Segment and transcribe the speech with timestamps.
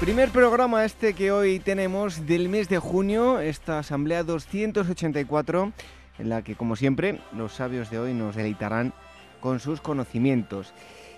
[0.00, 5.72] Primer programa este que hoy tenemos del mes de junio, esta asamblea 284,
[6.20, 8.92] en la que como siempre los sabios de hoy nos deleitarán
[9.40, 10.72] con sus conocimientos.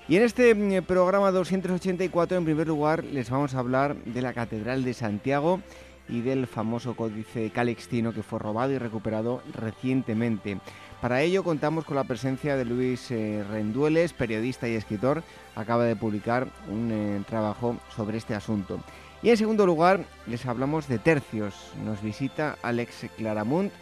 [0.08, 4.32] Y en este mm, programa 284, en primer lugar, les vamos a hablar de la
[4.32, 5.60] Catedral de Santiago
[6.08, 10.58] y del famoso códice calixtino que fue robado y recuperado recientemente.
[11.00, 15.22] Para ello contamos con la presencia de Luis eh, Rendueles, periodista y escritor.
[15.56, 18.80] Acaba de publicar un eh, trabajo sobre este asunto.
[19.22, 21.54] Y en segundo lugar les hablamos de tercios.
[21.84, 23.72] Nos visita Alex Claramunt,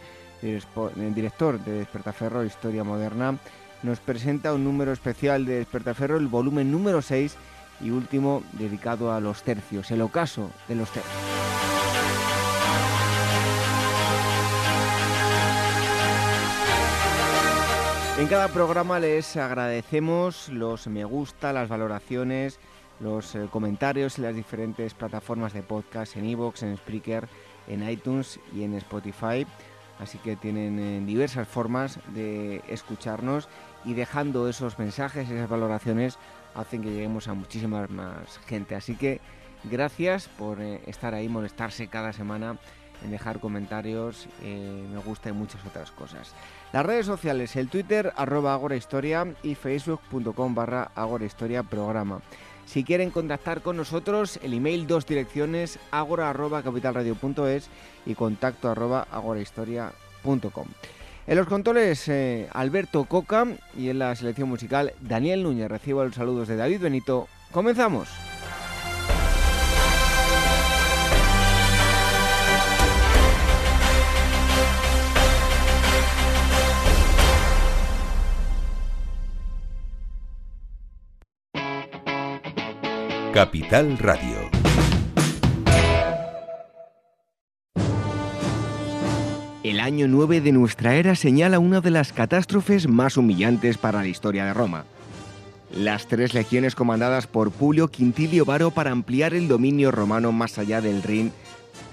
[0.41, 3.37] director de Despertaferro Historia Moderna.
[3.83, 7.35] Nos presenta un número especial de Despertaferro, el volumen número 6
[7.81, 11.98] y último dedicado a los tercios, el ocaso de los tercios.
[18.19, 22.59] En cada programa les agradecemos los me gusta, las valoraciones,
[22.99, 27.29] los eh, comentarios en las diferentes plataformas de podcast, en iVoox, en Spreaker,
[27.69, 29.47] en iTunes y en Spotify.
[29.99, 33.47] Así que tienen eh, diversas formas de escucharnos
[33.85, 36.19] y dejando esos mensajes, esas valoraciones,
[36.55, 38.75] hacen que lleguemos a muchísima más gente.
[38.75, 39.21] Así que
[39.63, 42.57] gracias por eh, estar ahí, molestarse cada semana
[43.01, 46.35] en dejar comentarios, me gusta y muchas otras cosas.
[46.71, 52.21] Las redes sociales, el Twitter arroba agorahistoria y facebook.com barra agorahistoria programa.
[52.67, 57.69] Si quieren contactar con nosotros, el email dos direcciones agora arroba capitalradio.es
[58.05, 60.67] y contacto arroba agorahistoria.com.
[61.25, 65.69] En los controles, eh, Alberto Coca y en la selección musical, Daniel Núñez.
[65.69, 67.27] Recibo los saludos de David Benito.
[67.51, 68.07] ¡Comenzamos!
[83.39, 84.35] Capital Radio.
[89.63, 94.07] El año 9 de nuestra era señala una de las catástrofes más humillantes para la
[94.09, 94.83] historia de Roma.
[95.73, 100.81] Las tres legiones comandadas por Publio Quintilio Varo para ampliar el dominio romano más allá
[100.81, 101.31] del Rin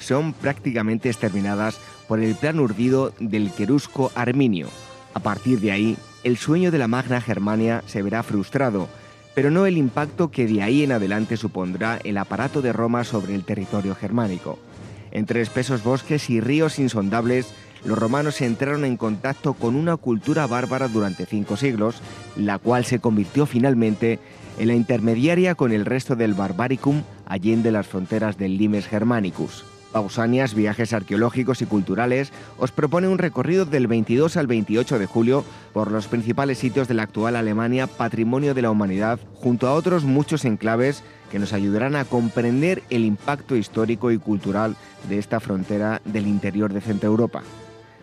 [0.01, 1.79] son prácticamente exterminadas
[2.09, 4.67] por el plan urdido del querusco Arminio.
[5.15, 8.89] A partir de ahí, el sueño de la Magna Germania se verá frustrado
[9.37, 13.35] pero no el impacto que de ahí en adelante supondrá el aparato de Roma sobre
[13.35, 14.59] el territorio germánico.
[15.11, 17.53] Entre espesos bosques y ríos insondables,
[17.85, 22.01] los romanos entraron en contacto con una cultura bárbara durante cinco siglos,
[22.35, 24.21] la cual se convirtió finalmente
[24.59, 29.67] en la intermediaria con el resto del barbaricum allende las fronteras del Limes Germanicus.
[29.97, 35.43] Pausanias, Viajes Arqueológicos y Culturales, os propone un recorrido del 22 al 28 de julio
[35.73, 40.05] por los principales sitios de la actual Alemania, patrimonio de la humanidad, junto a otros
[40.05, 44.77] muchos enclaves que nos ayudarán a comprender el impacto histórico y cultural
[45.09, 47.43] de esta frontera del interior de Centro Europa.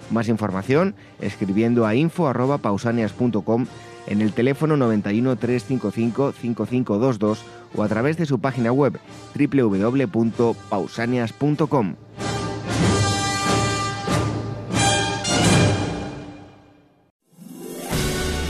[0.10, 3.68] Más información escribiendo a info.pausanias.com
[4.08, 7.46] en el teléfono 91 355 5522
[7.76, 9.00] o a través de su página web
[9.36, 11.96] www.pausanias.com.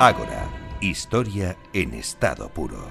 [0.00, 0.48] Ágora,
[0.80, 2.84] historia en estado puro.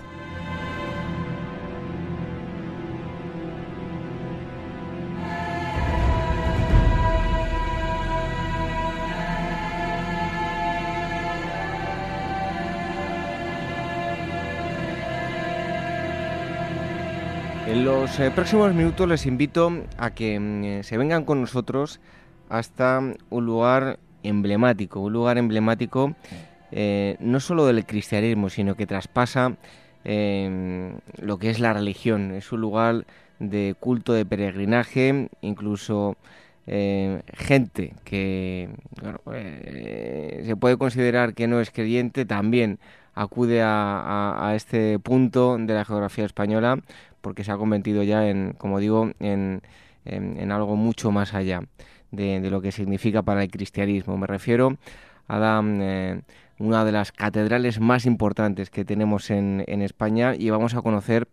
[17.68, 22.00] En los eh, próximos minutos les invito a que mm, eh, se vengan con nosotros
[22.48, 26.16] hasta un lugar emblemático, un lugar emblemático
[26.76, 29.58] eh, no solo del cristianismo, sino que traspasa
[30.04, 32.32] em, lo que es la religión.
[32.32, 33.06] Es un lugar
[33.38, 36.18] de culto, de peregrinaje, incluso
[36.66, 38.70] eh, gente que
[39.32, 42.80] eh, se puede considerar que no es creyente también
[43.14, 46.80] acude a, este punto de la geografía española
[47.22, 49.62] porque se ha convertido ya en, como digo, en,
[50.52, 51.62] algo mucho más allá
[52.12, 54.18] de, de, lo que significa para el cristianismo.
[54.18, 54.78] Me refiero
[55.28, 55.62] a la
[56.64, 61.28] una de las catedrales más importantes que tenemos en, España y vamos a conocer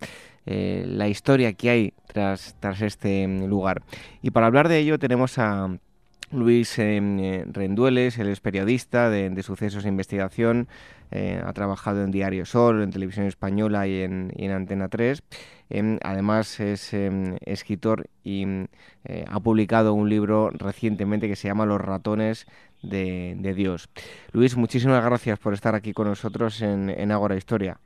[0.44, 3.82] eh, la historia que hay tras, tras este mm, lugar.
[4.22, 5.68] Y para hablar de ello tenemos a
[6.32, 10.66] Luis eh, Rendueles, él es periodista de, sucesos e investigación,
[11.12, 15.22] eh, ha trabajado en Diario Sol, en Televisión Española y en, Antena 3.
[15.70, 18.44] Em, además es em, escritor y
[19.28, 22.46] ha publicado un libro recientemente que se llama Los ratones
[22.82, 23.88] de, Dios.
[24.32, 27.78] Luis, muchísimas gracias por estar aquí con nosotros en, en Ágora Historia.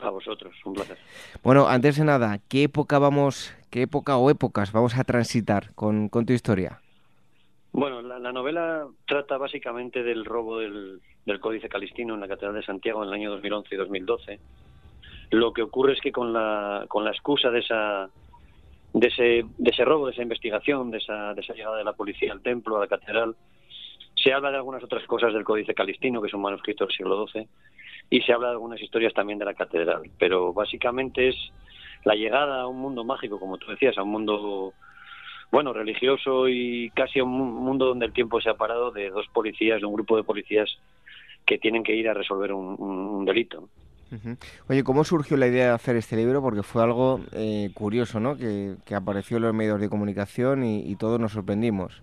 [0.00, 0.98] A vosotros, un placer.
[1.42, 6.10] Bueno, antes de nada, ¿qué época vamos, qué época o épocas vamos a transitar con,
[6.10, 6.80] tu historia?
[7.72, 12.64] Bueno, la, novela trata básicamente del robo del, del, Códice Calistino en la Catedral de
[12.64, 14.40] Santiago en el año 2011 y 2012.
[15.30, 18.08] Lo que ocurre es que con la, con la excusa de esa
[18.94, 21.94] de ese, de ese robo, de esa investigación, de esa, de esa llegada de la
[21.94, 23.34] policía al templo, a la catedral,
[24.24, 27.26] se habla de algunas otras cosas del Códice Calistino, que es un manuscrito del siglo
[27.26, 27.46] XII,
[28.08, 30.10] y se habla de algunas historias también de la catedral.
[30.18, 31.36] Pero básicamente es
[32.04, 34.72] la llegada a un mundo mágico, como tú decías, a un mundo,
[35.52, 39.26] bueno, religioso y casi a un mundo donde el tiempo se ha parado de dos
[39.28, 40.70] policías, de un grupo de policías
[41.44, 43.68] que tienen que ir a resolver un, delito.
[44.68, 46.40] Oye, ¿cómo surgió la idea de hacer este libro?
[46.40, 48.36] Porque fue algo eh, curioso, ¿no?
[48.38, 52.00] Que, apareció en los medios de comunicación y todos nos sorprendimos.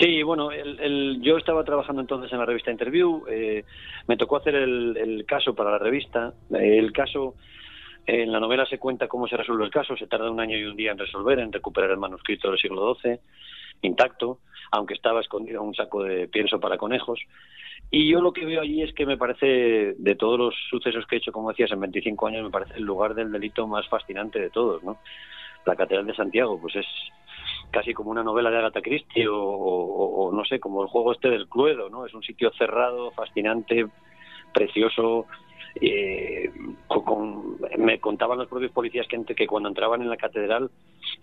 [0.00, 3.64] Sí, bueno, el, yo estaba trabajando entonces en la revista Interview, eh,
[4.06, 7.34] me tocó hacer el, caso para la revista, el caso,
[8.06, 10.64] en la novela se cuenta cómo se resuelve el caso, se tarda un año y
[10.64, 13.18] un día en resolver, en recuperar el manuscrito del siglo XII,
[13.82, 14.38] intacto,
[14.70, 17.20] aunque estaba escondido en un saco de pienso para conejos,
[17.90, 21.16] y yo lo que veo allí es que me parece, de todos los sucesos que
[21.16, 24.38] he hecho, como decías, en 25 años, me parece el lugar del delito más fascinante
[24.40, 24.98] de todos, ¿no?
[25.66, 26.86] La Catedral de Santiago, pues es
[27.70, 31.48] casi como una novela de Agatha Christie o, no sé, como el juego este del
[31.48, 32.06] Cluedo, ¿no?
[32.06, 33.86] Es un sitio cerrado, fascinante,
[34.52, 35.26] precioso.
[35.80, 36.50] Eh,
[37.78, 40.70] me contaban los propios policías que, que cuando entraban en la catedral,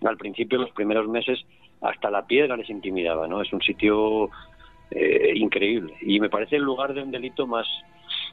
[0.04, 1.44] al principio, los primeros meses,
[1.80, 3.42] hasta la piedra les intimidaba, ¿no?
[3.42, 4.30] Es un sitio
[4.90, 7.66] eh, increíble y me parece el lugar de un delito más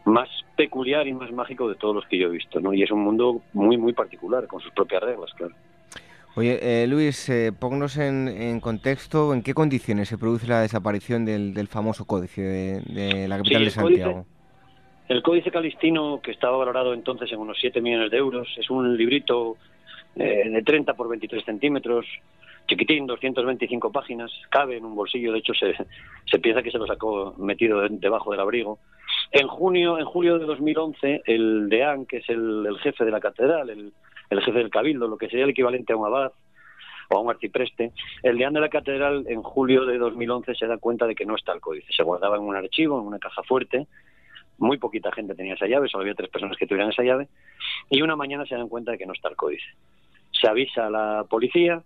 [0.06, 2.74] más peculiar y más mágico de todos los que yo he visto, ¿no?
[2.74, 5.56] Y es un mundo muy, muy particular, con sus propias reglas, claro.
[6.38, 11.68] Oye, eh, Luis, eh, pónganos en, contexto en qué condiciones se produce la desaparición del,
[11.70, 14.26] famoso códice de, la capital de Santiago.
[15.08, 18.98] el códice calistino, que estaba valorado entonces en unos 7 millones de euros, es un
[18.98, 19.56] librito
[20.18, 22.06] eh, de 30 por 23 centímetros,
[22.68, 25.74] chiquitín, 225 páginas, cabe en un bolsillo, de hecho se,
[26.30, 28.80] se piensa que se lo sacó metido debajo del abrigo.
[29.32, 33.22] En junio, en julio de 2011, el deán, que es el, el jefe de la
[33.22, 33.94] catedral, el
[34.30, 36.32] el jefe del cabildo, lo que sería el equivalente a un abad
[37.10, 37.92] o a un arcipreste,
[38.24, 41.36] el deán de la catedral en julio de 2011 se da cuenta de que no
[41.36, 41.92] está el códice.
[41.94, 43.88] Se guardaba en un archivo, en una caja fuerte.
[44.58, 47.28] Muy poquita gente tenía esa llave, solo había tres personas que tuvieran esa llave.
[47.90, 49.66] Y una mañana se dan cuenta de que no está el códice.
[50.32, 51.84] Se avisa a la policía,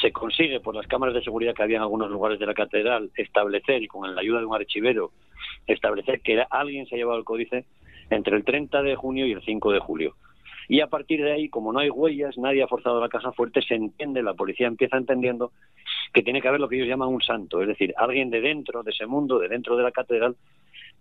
[0.00, 3.10] se consigue por las cámaras de seguridad que había en algunos lugares de la catedral
[3.16, 5.12] establecer, y con la ayuda de un archivero,
[5.66, 7.64] establecer que alguien se ha llevado el códice
[8.10, 10.14] entre el 30 de junio y el 5 de julio.
[10.72, 13.60] Y a partir de ahí, como no hay huellas, nadie ha forzado la caja fuerte,
[13.60, 15.52] se entiende, la policía empieza entendiendo
[16.14, 18.82] que tiene que haber lo que ellos llaman un santo, es decir, alguien de dentro
[18.82, 20.34] de ese mundo, de dentro de la catedral,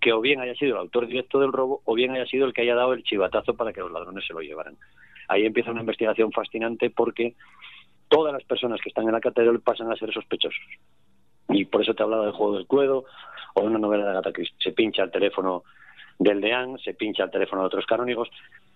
[0.02, 2.54] que o bien haya sido el autor directo del robo o bien haya sido el
[2.54, 4.76] que haya dado el chivatazo para que los ladrones se lo llevaran.
[5.30, 7.36] Ahí empieza una investigación fascinante porque
[8.10, 10.66] todas las personas que están en la catedral pasan a ser sospechosos.
[11.48, 13.06] Y por eso te he hablado del juego del cluedo
[13.54, 14.58] o de una novela de Agatha Christie.
[14.60, 15.64] Se pincha el teléfono
[16.20, 18.30] del deán, se pincha el teléfono de otros canónigos,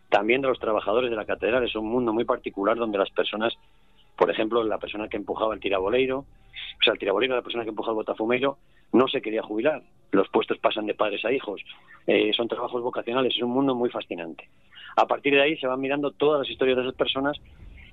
[0.09, 1.63] también de los trabajadores de la catedral.
[1.63, 3.53] Es un mundo muy particular donde las personas,
[4.15, 7.69] por ejemplo, la persona que empujaba el tiraboleiro, o sea, el tiraboleiro, la persona que
[7.69, 8.57] empujaba el botafumeiro,
[8.93, 9.81] no se quería jubilar.
[10.11, 11.61] Los puestos pasan de padres a hijos.
[12.07, 13.35] Eh, son trabajos vocacionales.
[13.35, 14.47] Es un mundo muy fascinante.
[14.95, 17.37] A partir de ahí se van mirando todas las historias de esas personas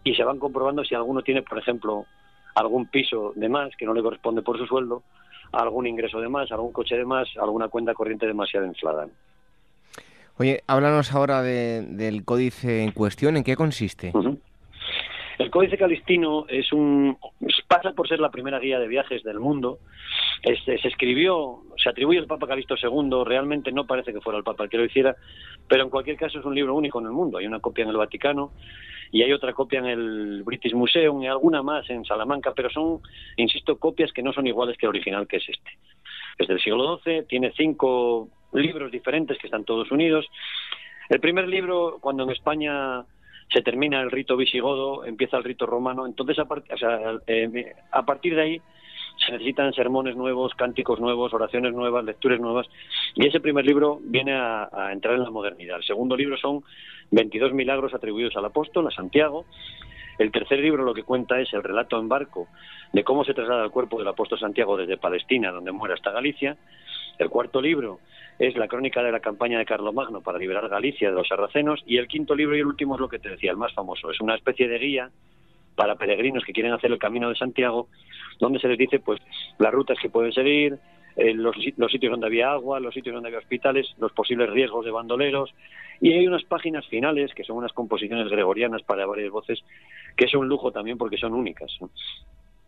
[0.04, 2.06] y se van comprobando si alguno tiene, por ejemplo,
[2.54, 5.02] algún piso de más que no le corresponde por su sueldo,
[5.52, 9.08] algún ingreso de más, algún coche de más, alguna cuenta corriente demasiado inflada.
[10.38, 13.36] Oye, háblanos ahora del códice en cuestión.
[13.36, 14.12] ¿En qué consiste?
[15.38, 17.18] El Códice Calistino es un
[17.66, 19.78] pasa por ser la primera guía de viajes del mundo.
[20.42, 24.44] Este, se escribió, se atribuye al Papa Calisto II, realmente no parece que fuera el
[24.44, 25.16] Papa el que lo hiciera,
[25.68, 27.38] pero en cualquier caso es un libro único en el mundo.
[27.38, 28.52] Hay una copia en el Vaticano
[29.10, 33.00] y hay otra copia en el British Museum y alguna más en Salamanca, pero son,
[33.36, 35.70] insisto, copias que no son iguales que el original que es este.
[36.38, 40.26] Es del siglo XII, tiene cinco libros diferentes que están todos unidos.
[41.08, 43.04] El primer libro, cuando en España
[43.52, 46.46] se termina el rito visigodo, empieza el rito romano, entonces a,
[47.26, 48.62] eh, a partir de ahí
[49.24, 52.66] se necesitan sermones nuevos, cánticos nuevos, oraciones nuevas, lecturas nuevas,
[53.14, 55.76] y ese primer libro viene a, a, entrar en la modernidad.
[55.76, 56.64] El segundo libro son
[57.10, 59.44] 22 milagros atribuidos al apóstol, a Santiago.
[60.18, 62.48] El tercer libro lo que cuenta es el relato en barco
[62.92, 66.56] de cómo se traslada el cuerpo del apóstol Santiago desde Palestina, donde muere, hasta Galicia.
[67.22, 68.00] El cuarto libro
[68.38, 71.80] es la crónica de la campaña de Carlomagno para liberar Galicia de los sarracenos.
[71.86, 74.10] Y el quinto libro y el último es lo que te decía, el más famoso.
[74.10, 75.10] Es una especie de guía
[75.76, 77.88] para peregrinos que quieren hacer el camino de Santiago,
[78.40, 79.20] donde se les dice pues
[79.58, 80.78] las rutas que pueden seguir,
[81.16, 84.84] eh, los, los, sitios donde había agua, los sitios donde había hospitales, los posibles riesgos
[84.84, 85.54] de bandoleros.
[86.00, 89.62] Y hay unas páginas finales, que son unas composiciones gregorianas para varias voces,
[90.16, 91.70] que es un lujo también porque son únicas.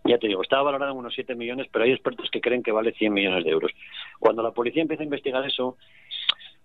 [0.04, 2.73] Ya te digo, estaba valorada en unos 7 millones, pero hay expertos que creen que
[2.73, 3.73] vale 100 millones de euros.
[4.18, 5.76] Cuando la policía empieza a investigar eso,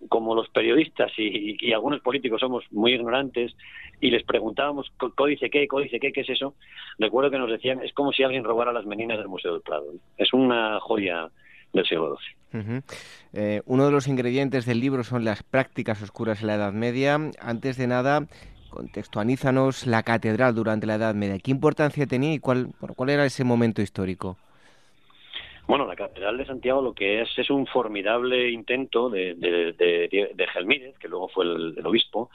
[0.08, 3.54] como los periodistas y, algunos políticos somos muy ignorantes
[4.00, 6.54] y les preguntábamos códice qué, códice qué, qué es eso,
[6.98, 9.92] recuerdo que nos decían es como si alguien robara las meninas del Museo del Prado.
[10.16, 11.30] Es una joya
[11.72, 12.16] del siglo
[12.52, 12.82] XII.
[13.32, 17.18] Eh, uno de los ingredientes del libro son las prácticas oscuras en la Edad Media.
[17.40, 18.26] Antes de nada,
[18.70, 21.38] contextualízanos la catedral durante la Edad Media.
[21.38, 24.36] ¿Qué importancia tenía y cuál, cuál era ese momento histórico?
[25.66, 29.72] Bueno, la Catedral de Santiago lo que es es un formidable intento de, de,
[30.34, 32.28] de, Gelmírez, que luego fue el, obispo,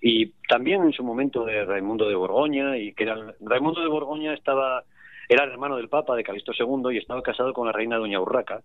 [0.00, 4.32] y también en su momento de Raimundo de Borgoña, y que era, Raimundo de Borgoña
[4.32, 4.84] estaba
[5.28, 8.18] era el hermano del Papa de Calixto II y estaba casado con la reina Doña
[8.18, 8.62] Urraca.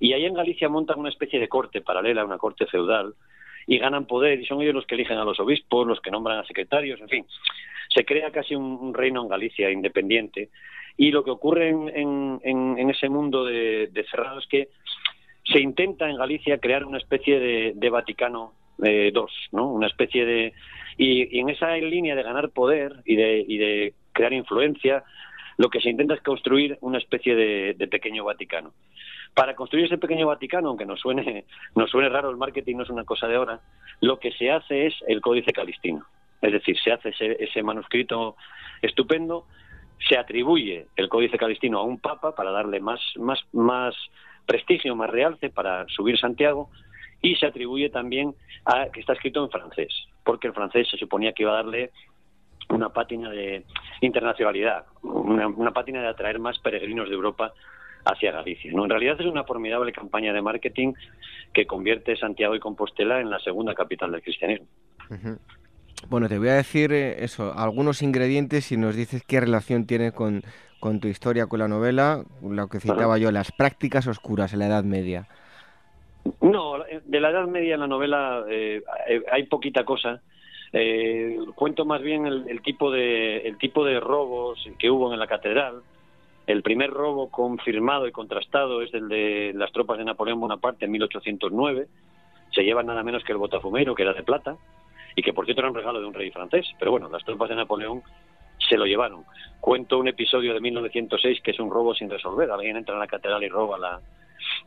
[0.00, 3.14] Y ahí en Galicia montan una especie de corte paralela, una corte feudal,
[3.66, 6.38] y ganan poder, y son ellos los que eligen a los obispos, los que nombran
[6.38, 7.26] a secretarios, en fin.
[7.94, 10.50] Se crea casi un reino en Galicia independiente,
[10.96, 14.68] y lo que ocurre en, en, ese mundo de, de, cerrado es que
[15.44, 18.52] se intenta en Galicia crear una especie de, Vaticano
[18.82, 19.12] II,
[19.52, 19.72] ¿no?
[19.72, 20.52] Una especie de...
[20.98, 25.02] Y, en esa línea de ganar poder y de, y de crear influencia,
[25.56, 28.72] lo que se intenta es construir una especie de, pequeño Vaticano.
[29.34, 31.44] Para construir ese pequeño Vaticano, aunque nos suene,
[31.74, 33.60] nos suene raro, el marketing no es una cosa de ahora,
[34.00, 36.06] lo que se hace es el Códice Calistino.
[36.40, 38.36] Es decir, se hace ese, ese manuscrito
[38.82, 39.46] estupendo
[40.08, 43.94] se atribuye el Códice Calistino a un papa para darle más, más, más
[44.46, 46.70] prestigio, más realce para subir Santiago
[47.22, 48.34] y se atribuye también
[48.64, 49.92] a que está escrito en francés,
[50.24, 51.90] porque el francés se suponía que iba a darle
[52.70, 53.64] una pátina de
[54.00, 57.52] internacionalidad, una, una pátina de atraer más peregrinos de Europa
[58.04, 58.72] hacia Galicia.
[58.72, 58.84] ¿no?
[58.84, 60.92] En realidad es una formidable campaña de marketing
[61.52, 64.66] que convierte Santiago y Compostela en la segunda capital del cristianismo.
[66.08, 70.12] Bueno, te voy a decir eh, eso, algunos ingredientes y nos dices qué relación tiene
[70.12, 70.42] con,
[71.00, 74.84] tu historia, con la novela, lo que citaba yo, las prácticas oscuras en la Edad
[74.84, 75.28] Media.
[76.40, 78.82] No, de la Edad Media en la novela eh,
[79.30, 80.22] hay poquita cosa.
[80.72, 85.26] Eh, cuento más bien el, tipo de, el tipo de robos que hubo en la
[85.26, 85.82] catedral.
[86.50, 90.90] El primer robo confirmado y contrastado es el de las tropas de Napoleón Bonaparte en
[90.90, 91.86] 1809.
[92.52, 94.56] Se lleva nada menos que el botafumero, que era de plata
[95.14, 96.66] y que por cierto era un regalo de un rey francés.
[96.76, 98.02] Pero bueno, las tropas de Napoleón
[98.68, 99.22] se lo llevaron.
[99.60, 102.50] Cuento un episodio de 1906 que es un robo sin resolver.
[102.50, 104.00] Alguien entra en la catedral y roba la,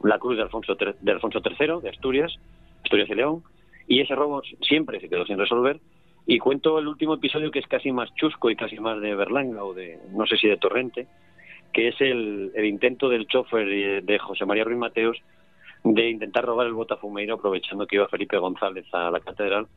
[0.03, 2.33] la cruz de Alfonso, de Alfonso III de Asturias,
[2.81, 3.43] Asturias y León,
[3.89, 5.81] y ese robo siempre se quedó sin resolver.
[6.25, 9.65] Y cuento el último episodio que es casi más chusco y casi más de Berlanga
[9.65, 11.07] o de, no sé si de Torrente,
[11.73, 15.17] que es el, el intento del chofer de José María Ruiz Mateos
[15.83, 19.67] de intentar robar el botafumeiro aprovechando que iba Felipe González a la catedral.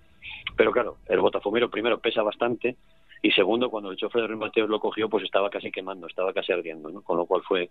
[0.57, 2.77] Pero claro, el botafumeiro primero pesa bastante
[3.23, 6.33] y segundo, cuando el chofer de Ruiz Mateos lo cogió, pues estaba casi quemando, estaba
[6.33, 7.03] casi ardiendo, ¿no?
[7.03, 7.71] con lo cual fue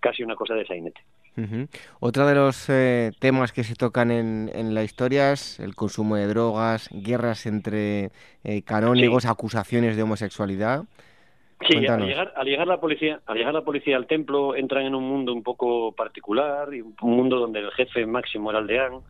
[0.00, 1.00] casi una cosa de sainete.
[2.00, 6.16] Otro de los eh, temas que se tocan en, en, la historia es el consumo
[6.16, 8.10] de drogas, guerras entre
[8.44, 10.84] eh, canónigos, acusaciones de homosexualidad.
[11.68, 14.94] Sí, al llegar, al llegar la policía, al llegar la policía al templo, entran en
[14.94, 19.00] un mundo un poco particular, y un mundo donde el jefe máximo era aldeán,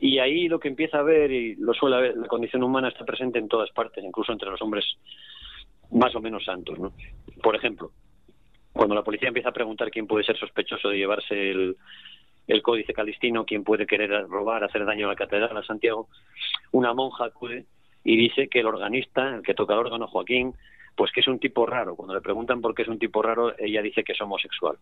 [0.00, 3.04] y ahí lo que empieza a ver, y lo suele haber, la condición humana está
[3.04, 4.84] presente en todas partes, incluso entre los hombres
[5.92, 6.92] más o menos santos, ¿no?
[7.42, 7.92] Por ejemplo,
[8.72, 11.76] cuando la policía empieza a preguntar quién puede ser sospechoso de llevarse el,
[12.48, 16.08] el códice calistino, quién puede querer robar, hacer daño a la catedral, a Santiago,
[16.72, 17.66] una monja acude
[18.04, 20.54] y dice que el organista, el que toca el órgano, Joaquín,
[20.98, 21.94] pues que es un tipo raro.
[21.94, 24.76] Cuando le preguntan por qué es un tipo raro, ella dice que es homosexual.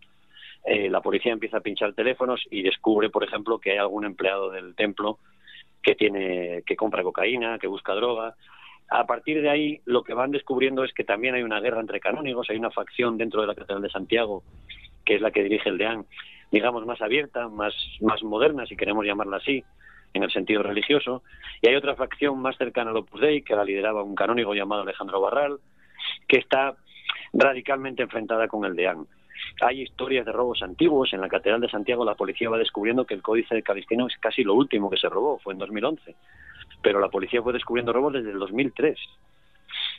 [0.65, 4.51] Eh, la policía empieza a pinchar teléfonos y descubre, por ejemplo, que hay algún empleado
[4.51, 5.19] del templo
[5.83, 8.35] que tiene que compra cocaína, que busca droga.
[8.89, 12.01] A partir de ahí, lo que van descubriendo es que también hay una guerra entre
[12.01, 14.43] canónigos, hay una facción dentro de la Catedral de Santiago,
[15.05, 16.07] que es la que dirige el deán,
[16.51, 19.63] digamos, más abierta, más, más moderna, si queremos llamarla así,
[20.15, 21.23] en el sentido religioso,
[21.61, 24.81] y hay otra facción más cercana al Opus Dei, que la lideraba un canónigo llamado
[24.81, 25.59] Alejandro Barral,
[26.27, 26.77] que está
[27.33, 29.07] radicalmente enfrentada con el deán.
[29.61, 31.13] Hay historias de robos antiguos.
[31.13, 34.17] En la Catedral de Santiago la policía va descubriendo que el Códice de Calistino es
[34.19, 36.15] casi lo último que se robó, fue en 2011.
[36.83, 38.99] Pero la policía fue descubriendo robos desde el 2003.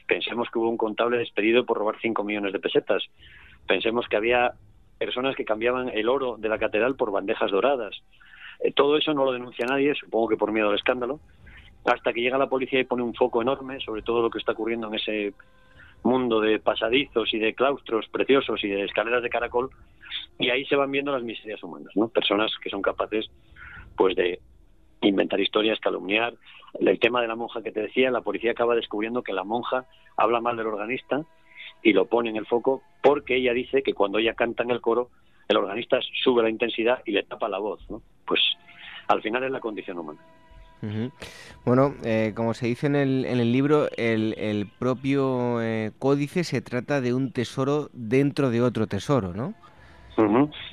[0.08, 3.04] Pensemos que hubo un contable despedido por robar 5 millones de pesetas.
[3.68, 4.54] Pensemos que había
[4.98, 8.02] personas que cambiaban el oro de la catedral por bandejas doradas.
[8.60, 11.20] Eh, todo eso no lo denuncia nadie, supongo que por miedo al escándalo,
[11.86, 14.54] hasta que llega la policía y pone un foco enorme sobre todo lo que está
[14.54, 15.34] ocurriendo en ese
[16.04, 19.70] mundo de pasadizos y de claustros preciosos y de escaleras de caracol
[20.40, 22.08] y ahí se van viendo las miserias humanas, ¿no?
[22.08, 23.30] Personas que son capaces
[23.96, 24.40] pues de
[25.02, 26.34] inventar historias, calumniar.
[26.80, 29.86] El tema de la monja que te decía, la policía acaba descubriendo que la monja
[30.16, 31.26] habla mal del organista
[31.82, 34.82] y lo pone en el foco porque ella dice que cuando ella canta en el
[34.82, 35.10] coro,
[35.48, 37.86] el organista sube la intensidad y le tapa la voz.
[38.26, 38.42] Pues
[39.08, 40.20] al final es la condición humana.
[41.66, 46.44] Bueno, eh, como se dice en el, en el libro, el, el propio eh, códice
[46.44, 49.54] se trata de un tesoro dentro de otro tesoro, ¿no?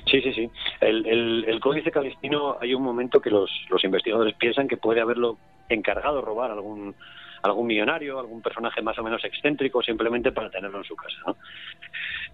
[0.09, 0.49] Sí, sí, sí.
[0.81, 5.01] El, el, el, códice calistino hay un momento que los, los investigadores piensan que puede
[5.01, 5.37] haberlo
[5.69, 6.95] encargado robar algún
[7.43, 11.15] algún millonario, algún personaje más o menos excéntrico, simplemente para tenerlo en su casa.
[11.27, 11.37] ¿no?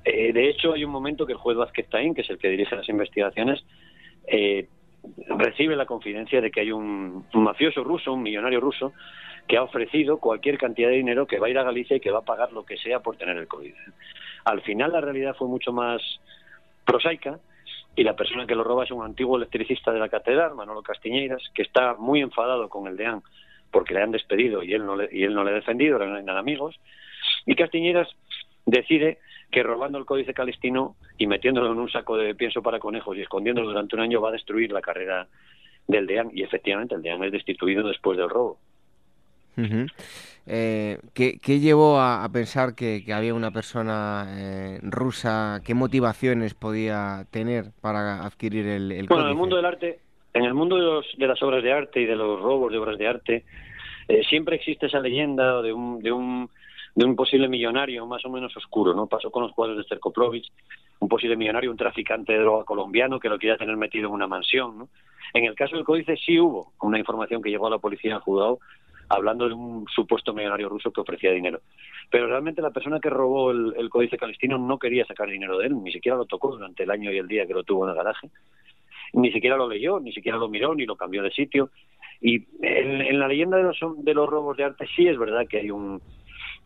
[0.06, 2.50] Eh, de hecho, hay un momento que el juez Vázquez Taín, que es el que
[2.50, 3.62] dirige las investigaciones,
[4.28, 4.68] eh,
[5.28, 8.94] recibe la confidencia de que hay un, mafioso ruso, un millonario ruso,
[9.48, 12.12] que ha ofrecido cualquier cantidad de dinero que va a ir a Galicia y que
[12.12, 13.82] va a pagar lo que sea por tener el códice.
[14.46, 16.02] Al final la realidad fue mucho más
[16.86, 17.40] prosaica
[17.96, 21.42] y la persona que lo roba es un antiguo electricista de la catedral, Manolo Castiñeiras,
[21.54, 23.22] que está muy enfadado con el deán
[23.72, 26.30] porque le han despedido y él no le, y él no le ha defendido, eran
[26.30, 26.80] amigos,
[27.46, 28.10] y Castiñeiras
[28.66, 29.20] decide
[29.52, 33.22] que robando el códice calistino y metiéndolo en un saco de pienso para conejos y
[33.22, 35.28] escondiéndolo durante un año va a destruir la carrera
[35.88, 38.58] del DEAN y efectivamente el DEAN es destituido después del robo.
[40.48, 45.62] eh, ¿qué, llevó a, pensar que, había una persona eh, rusa?
[45.66, 50.00] ¿Qué motivaciones podía tener para adquirir el, el Bueno, en el mundo del arte,
[50.34, 52.78] en el mundo de, los, de las obras de arte y de los robos de
[52.78, 53.46] obras de arte,
[54.08, 56.50] eh, siempre existe esa leyenda de un, de un
[56.96, 59.08] de un posible millonario más o menos oscuro, ¿no?
[59.08, 60.52] Pasó con los cuadros de Sterkoplovich,
[61.00, 64.28] un posible millonario, un traficante de droga colombiano que lo quería tener metido en una
[64.28, 64.90] mansión, ¿no?
[65.34, 68.20] En el caso del códice sí hubo una información que llegó a la policía en
[68.20, 68.60] Judao
[69.08, 71.62] hablando de un supuesto millonario ruso que ofrecía dinero.
[72.10, 75.84] Pero realmente la persona que robó el, códice calistino no quería sacar dinero de él,
[75.84, 77.96] ni siquiera lo tocó durante el año y el día que lo tuvo en el
[77.96, 78.30] garaje.
[79.14, 81.72] Ni siquiera lo leyó, ni siquiera lo miró, ni lo cambió de sitio.
[82.22, 85.48] Y en, en la leyenda de los, de los robos de arte sí es verdad
[85.48, 86.02] que hay un,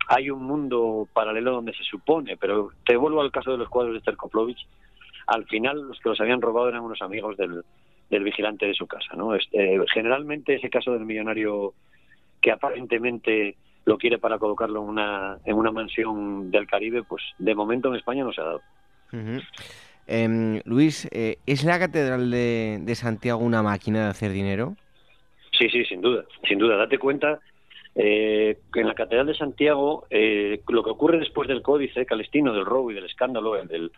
[0.08, 3.94] hay un mundo paralelo donde se supone, pero te vuelvo al caso de los cuadros
[3.94, 4.66] de Sterkoplovich,
[5.26, 7.62] al final los que los habían robado eran unos amigos del,
[8.10, 9.34] del vigilante de su casa, ¿no?
[9.34, 11.74] Este, generalmente ese caso del millonario
[12.40, 17.54] que aparentemente lo quiere para colocarlo en una, en una mansión del Caribe, pues de
[17.54, 18.62] momento en España no se ha dado.
[20.06, 24.76] Em, Luis, eh, ¿es la Catedral de, de Santiago una máquina de hacer dinero?
[25.58, 26.76] Sí, sí, sin duda, sin duda.
[26.76, 27.40] Date cuenta
[27.96, 32.66] eh, en la Catedral de Santiago, eh, lo que ocurre después del Códice Calestino, del
[32.66, 33.90] robo y del escándalo, el, del,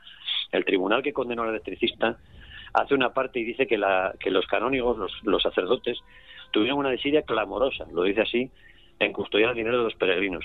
[0.52, 2.16] el tribunal que condenó al electricista,
[2.72, 5.98] hace una parte y dice que, la, que los canónigos, los, los sacerdotes,
[6.52, 8.50] tuvieron una desidia clamorosa, lo dice así,
[9.00, 10.44] en custodiar el dinero de los peregrinos.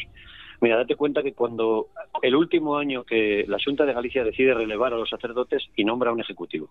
[0.59, 1.87] Mira, date cuenta que cuando
[2.21, 6.09] el último año que la Junta de Galicia decide relevar a los sacerdotes y nombra
[6.09, 6.69] a un ejecutivo.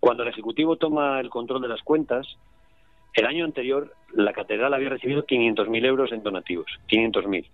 [0.00, 2.38] Cuando el ejecutivo toma el control de las cuentas,
[3.14, 7.46] el año anterior la catedral había recibido 500.000 euros en donativos, 500.000.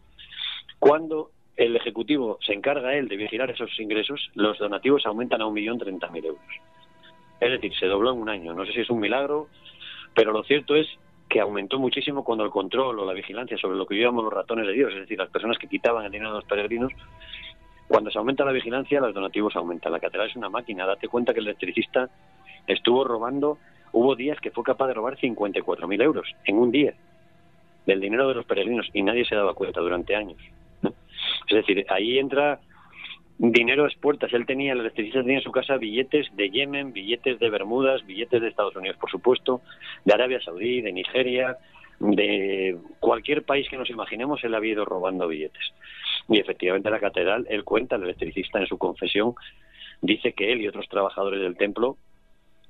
[0.79, 6.25] Cuando el ejecutivo se encarga él de vigilar esos ingresos, los donativos aumentan a 1.030.000
[6.25, 6.43] euros.
[7.41, 8.55] Es decir, se dobló en un año.
[8.55, 9.49] No sé si es un milagro,
[10.15, 10.87] pero lo cierto es
[11.29, 14.67] que aumentó muchísimo cuando el control o la vigilancia sobre lo que llamamos los ratones
[14.67, 16.93] de Dios, es decir, las personas que quitaban el dinero de los peregrinos,
[17.87, 19.93] cuando se aumenta la vigilancia, los donativos aumentan.
[19.93, 20.87] La catedral es una máquina.
[20.87, 22.09] Date cuenta que el electricista
[22.67, 23.59] estuvo robando,
[23.93, 26.95] hubo días que fue capaz de robar 54.000 euros en un día
[27.87, 30.39] del dinero de los peregrinos y nadie se daba cuenta durante años.
[30.83, 32.61] Es decir, ahí entra
[33.39, 34.33] dinero a puertas.
[34.33, 38.41] Él tenía, el electricista tenía en su casa billetes de Yemen, billetes de Bermudas, billetes
[38.41, 39.63] de Estados Unidos, por supuesto,
[40.05, 41.57] de Arabia Saudí, de Nigeria,
[41.99, 45.73] de cualquier país que nos imaginemos, él ha ido robando billetes.
[46.29, 49.35] Y efectivamente la catedral, él cuenta, el electricista en su confesión,
[50.01, 51.97] dice que él y otros trabajadores del templo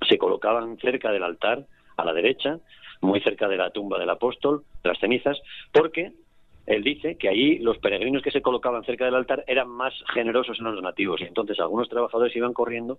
[0.08, 2.58] se colocaban cerca del altar, a la derecha,
[3.00, 5.40] muy cerca de la tumba del apóstol, las cenizas,
[5.72, 6.12] porque
[6.66, 10.58] él dice que allí los peregrinos que se colocaban cerca del altar eran más generosos
[10.58, 12.98] en los donativos y entonces algunos trabajadores iban corriendo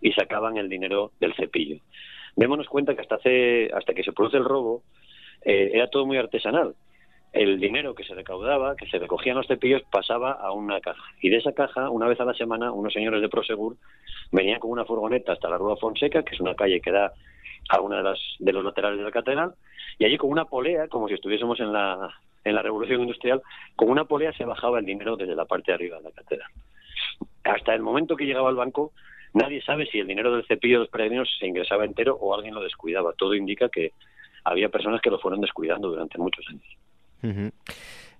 [0.00, 1.78] y sacaban el dinero del cepillo.
[2.34, 4.82] Démonos cuenta que hasta hace hasta que se produce el robo
[5.42, 6.74] eh, era todo muy artesanal.
[7.36, 11.02] El dinero que se recaudaba, que se recogían los cepillos, pasaba a una caja.
[11.20, 13.76] Y de esa caja, una vez a la semana, unos señores de Prosegur
[14.32, 17.12] venían con una furgoneta hasta la Rua Fonseca, que es una calle que da
[17.68, 19.52] a una de, las, de los laterales de la catedral,
[19.98, 22.08] y allí con una polea, como si estuviésemos en la,
[22.42, 23.42] en la revolución industrial,
[23.74, 26.48] con una polea se bajaba el dinero desde la parte de arriba de la catedral.
[27.44, 28.92] Hasta el momento que llegaba al banco,
[29.34, 32.54] nadie sabe si el dinero del cepillo de los peregrinos se ingresaba entero o alguien
[32.54, 33.12] lo descuidaba.
[33.12, 33.92] Todo indica que
[34.42, 36.64] había personas que lo fueron descuidando durante muchos años.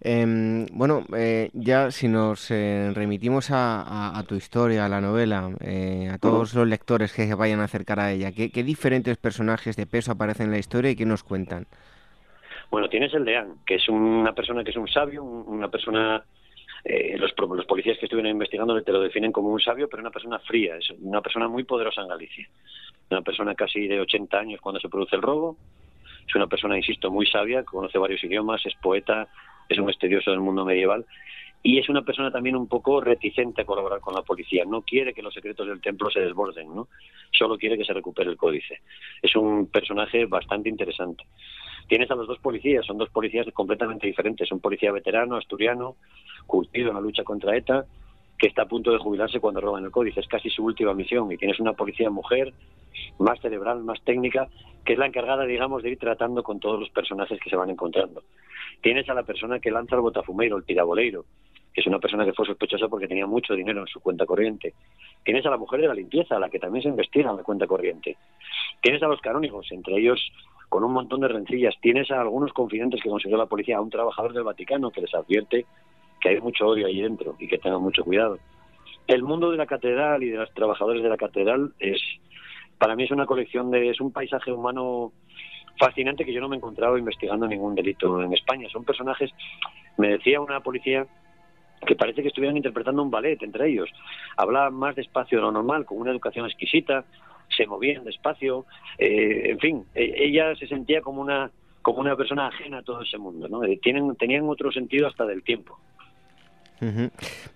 [0.01, 6.11] Em, bueno, eh, ya si nos eh, remitimos a, tu historia, a la novela, eh,
[6.13, 9.77] a todos los lectores que se vayan a acercar a ella, ¿qué, ¿qué, diferentes personajes
[9.77, 11.67] de peso aparecen en la historia y qué nos cuentan?
[12.71, 16.23] Bueno, tienes el deán, que es una persona que es un sabio, una persona
[16.89, 20.13] eh, los, los, policías que estuvieron investigando te lo definen como un sabio, pero una
[20.13, 22.49] persona fría, es una persona muy poderosa en Galicia.
[23.11, 25.57] Una persona casi de 80 años cuando se produce el robo.
[26.29, 29.29] Es una persona, insisto, muy sabia, conoce varios idiomas, es poeta,
[29.69, 31.05] es un estudioso del mundo medieval
[31.63, 34.65] y es una persona también un poco reticente a colaborar con la policía.
[34.65, 36.89] No quiere que los secretos del templo se desborden, ¿no?
[37.33, 38.83] Solo quiere que se recupere el códice.
[39.21, 41.25] Es un personaje bastante interesante.
[41.89, 44.51] Tienes a los dos policías, son dos policías completamente diferentes.
[44.53, 45.97] Un policía veterano, asturiano,
[46.47, 47.85] curtido en la lucha contra ETA,
[48.39, 50.21] que está a punto de jubilarse cuando roban el códice.
[50.21, 51.31] Es casi su última misión.
[51.33, 52.53] Y tienes una policía mujer,
[53.19, 54.49] más cerebral, más técnica,
[54.85, 57.71] que es la encargada, digamos, de ir tratando con todos los personajes que se van
[57.71, 58.23] encontrando.
[58.81, 61.25] Tienes a la persona que lanza el botafumeiro, el tiraboleiro,
[61.73, 64.75] que es una persona que fue sospechosa porque tenía mucho dinero en su cuenta corriente.
[65.25, 67.43] Tienes a la mujer de la limpieza, a la que también se investiga en la
[67.43, 68.17] cuenta corriente.
[68.81, 70.21] Tienes a los canónigos, entre ellos
[70.69, 71.75] con un montón de rencillas.
[71.81, 75.15] Tienes a algunos confidentes que consiguió la policía, a un trabajador del Vaticano que les
[75.15, 75.67] advierte
[76.27, 78.39] que hay mucho odio ahí dentro y que tengan mucho cuidado.
[79.07, 82.01] El mundo de la catedral y de los trabajadores de la catedral es,
[82.79, 85.13] para mí es una colección de, es un paisaje humano
[85.79, 88.69] fascinante que yo no me he encontrado investigando ningún delito en España.
[88.73, 89.31] Son personajes,
[89.99, 91.07] me decía una policía
[91.87, 93.89] que parece que estuvieran interpretando un ballet entre ellos.
[94.37, 97.05] Hablaban más despacio de lo normal, con una educación exquisita,
[97.57, 98.65] se movían despacio,
[98.99, 103.03] eh, en fin, e, ella se sentía como una como una persona ajena a todo
[103.03, 103.63] ese mundo, ¿no?
[103.63, 105.79] Eh, tienen, tenían otro sentido hasta del tiempo.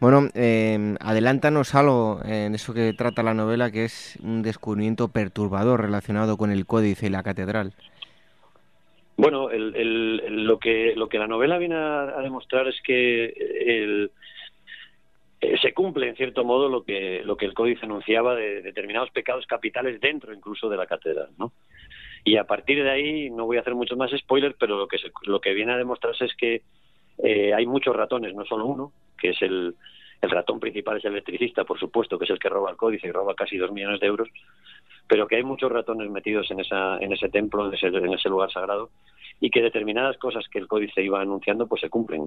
[0.00, 5.82] Bueno, eh, adelántanos algo en eso que trata la novela, que es un descubrimiento perturbador
[5.82, 7.72] relacionado con el códice y la catedral.
[9.20, 14.10] Bueno, lo que lo que la novela viene a, demostrar es que el,
[15.42, 19.10] eh, se cumple en cierto modo lo que lo que el códice anunciaba de determinados
[19.10, 21.52] pecados capitales dentro incluso de la catedral, ¿no?
[22.24, 24.96] Y a partir de ahí no voy a hacer muchos más spoilers, pero lo que
[25.24, 26.62] lo que viene a demostrarse es que
[27.22, 29.74] eh, hay muchos ratones, no solo uno, que es el,
[30.20, 33.06] el ratón principal es el electricista, por supuesto, que es el que roba el códice
[33.06, 34.28] y roba casi dos millones de euros,
[35.06, 38.28] pero que hay muchos ratones metidos en, esa, en ese templo, en ese, en ese
[38.28, 38.90] lugar sagrado,
[39.40, 42.22] y que determinadas cosas que el códice iba anunciando pues se cumplen.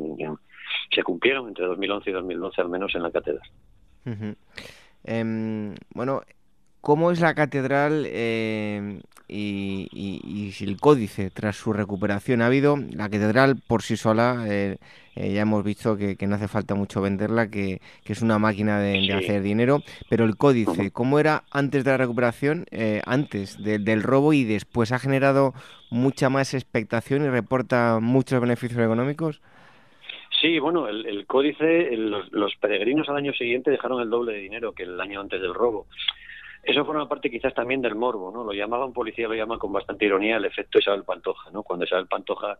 [0.93, 3.47] Se cumplieron entre 2011 y 2012 al menos en la catedral.
[5.03, 6.23] Em, bueno,
[6.83, 12.41] ¿cómo es la catedral em, y, si el códice tras su recuperación?
[12.41, 14.75] Ha habido, la catedral por sí sola, eh,
[15.15, 19.13] eh, ya hemos visto que, no hace falta mucho venderla, que, es una máquina de,
[19.13, 24.33] hacer dinero, pero el códice, ¿cómo era antes de la recuperación, eh, antes del robo
[24.33, 24.91] y después?
[24.91, 25.53] ¿Ha generado
[25.89, 29.41] mucha más expectación y reporta muchos beneficios económicos?
[30.41, 34.83] Sí, bueno, el, códice, los, peregrinos al año siguiente dejaron el doble de dinero que
[34.83, 35.87] el año antes del robo.
[36.63, 38.43] Eso forma parte quizás también del morbo, ¿no?
[38.43, 41.63] Lo llamaban policía, lo llama con bastante ironía el efecto Isabel Pantoja, ¿no?
[41.63, 42.57] Cuando Isabel Pantoja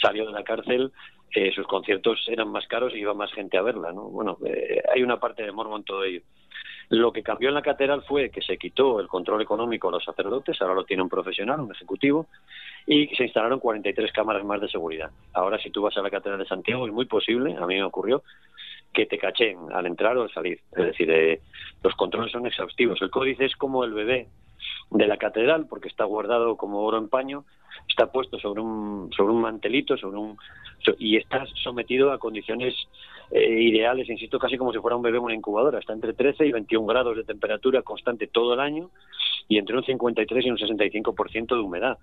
[0.00, 0.92] salió de la cárcel,
[1.34, 4.04] eh, sus conciertos eran más caros y iba más gente a verla, ¿no?
[4.04, 6.22] Bueno, eh, hay una parte de morbo en todo ello.
[6.90, 10.04] Lo que cambió en la catedral fue que se quitó el control económico a los
[10.04, 12.28] sacerdotes, ahora lo tiene un profesional, un ejecutivo,
[12.86, 15.10] y se instalaron 43 cámaras más de seguridad.
[15.34, 17.84] Ahora, si tú vas a la catedral de Santiago, es muy posible, a mí me
[17.84, 18.22] ocurrió,
[18.98, 20.60] que te cachen al entrar o al salir.
[20.72, 21.40] Es decir, eh,
[21.84, 23.00] los controles son exhaustivos.
[23.00, 24.26] El códice es como el bebé
[24.90, 27.44] de la catedral, porque está guardado como oro en paño,
[27.88, 30.36] está puesto sobre un, sobre un mantelito, sobre un,
[30.98, 32.74] y está sometido a condiciones
[33.30, 35.78] eh, ideales, insisto, casi como si fuera un bebé en una incubadora.
[35.78, 38.90] Está entre 13 y 21 grados de temperatura constante todo el año
[39.46, 41.98] y entre un 53 y un 65% de humedad.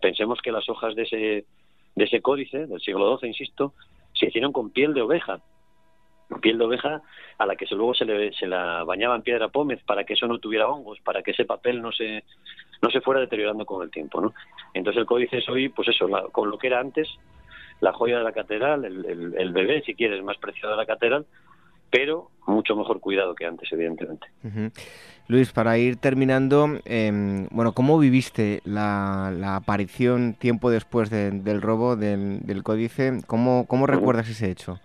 [0.00, 1.44] Pensemos que las hojas de ese,
[1.96, 3.74] de ese códice del siglo XII, insisto,
[4.14, 5.42] se hicieron con piel de oveja,
[6.38, 7.02] piel de oveja
[7.38, 10.26] a la que luego se, le, se la bañaba en piedra pómez para que eso
[10.26, 12.22] no tuviera hongos, para que ese papel no se,
[12.82, 14.20] no se fuera deteriorando con el tiempo.
[14.20, 14.34] ¿no?
[14.74, 17.08] Entonces el códice es hoy, pues eso, con lo que era antes,
[17.80, 21.26] la joya de la catedral, el, el, bebé, si quieres, más preciado de la catedral,
[21.90, 24.26] pero mucho mejor cuidado que antes, evidentemente.
[25.28, 31.96] Luis, para ir terminando, em, bueno, ¿cómo viviste la, la aparición tiempo después del robo
[31.96, 33.20] del, del códice?
[33.26, 34.78] ¿Cómo, cómo recuerdas ese hecho?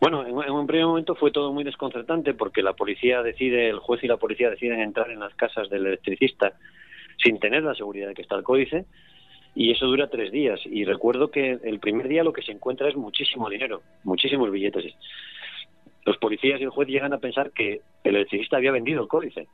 [0.00, 4.02] Bueno, en, un primer momento fue todo muy desconcertante porque la policía decide, el juez
[4.04, 6.52] y la policía deciden entrar en las casas del electricista
[7.22, 8.84] sin tener la seguridad de que está el códice
[9.54, 10.60] y eso dura tres días.
[10.64, 14.94] Y recuerdo que el primer día lo que se encuentra es muchísimo dinero, muchísimos billetes.
[16.04, 19.48] Los policías y el juez llegan a pensar que el electricista había vendido el códice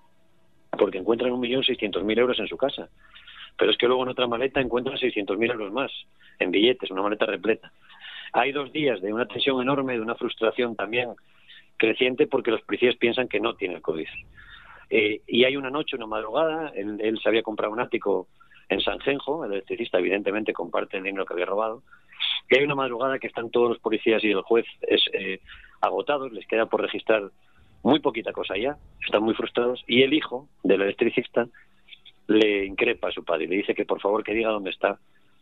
[0.76, 2.88] porque encuentran un millón seiscientos mil euros en su casa.
[3.56, 5.90] Pero es que luego en otra maleta encuentran seiscientos mil euros más
[6.38, 7.72] en billetes, una maleta repleta.
[8.34, 11.10] Hay dos días de una tensión enorme, de una frustración también
[11.76, 14.12] creciente porque los policías piensan que no tiene el códice.
[14.90, 18.26] Eh, y hay una noche, una madrugada, él, se había comprado un ático
[18.68, 21.84] en Sanjenjo, el electricista evidentemente comparte el dinero que había robado,
[22.50, 25.40] y hay una madrugada que están todos los policías y el juez es, eh,
[25.80, 27.30] agotados, les queda por registrar
[27.84, 31.46] muy poquita cosa ya, están muy frustrados, y el hijo del electricista
[32.26, 34.98] le increpa a su padre y le dice que por favor que diga dónde está,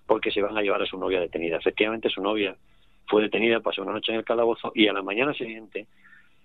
[0.06, 1.56] porque se van a llevar a su novia detenida.
[1.56, 2.54] Efectivamente, su novia
[3.06, 5.86] fue detenida, pasó una noche en el calabozo y a la mañana siguiente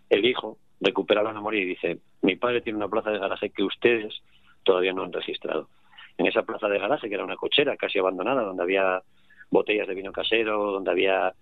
[0.09, 3.63] el hijo recupera la memoria y dice, mi padre tiene una plaza de garaje que
[3.63, 4.21] ustedes
[4.63, 5.69] todavía no han registrado.
[6.17, 9.01] En esa plaza de garaje, que era una cochera casi abandonada, donde había
[9.49, 11.33] botellas de vino casero, donde había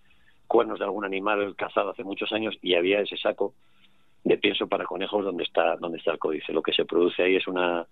[0.48, 3.54] cuernos de algún animal cazado hace muchos años y había ese saco
[4.24, 6.54] de pienso para conejos donde está donde está el códice.
[6.54, 7.86] Lo que se produce ahí es una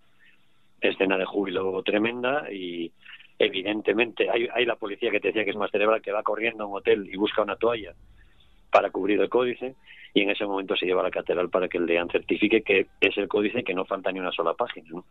[0.82, 2.92] escena de júbilo tremenda y
[3.40, 6.64] Evidentemente, hay, hay la policía que te decía que es más cerebral, que va corriendo
[6.64, 7.94] a un hotel y busca una toalla
[8.72, 9.76] para cubrir el códice
[10.14, 12.88] y en ese momento se lleva a la catedral para que el deán certifique que
[13.02, 15.06] es el códice y que no falta ni una sola página, ¿no?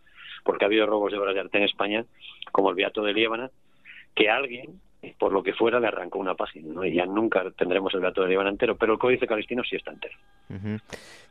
[0.45, 2.05] Porque ha habido robos de obras de arte en España,
[2.53, 3.51] como el Beato de Líbana,
[4.15, 4.81] que alguien,
[5.19, 6.85] por lo que fuera, le arrancó una página, ¿no?
[6.85, 9.91] Y ya nunca tendremos el Beato de Líbana entero, pero el códice calistino sí está
[9.91, 10.15] entero.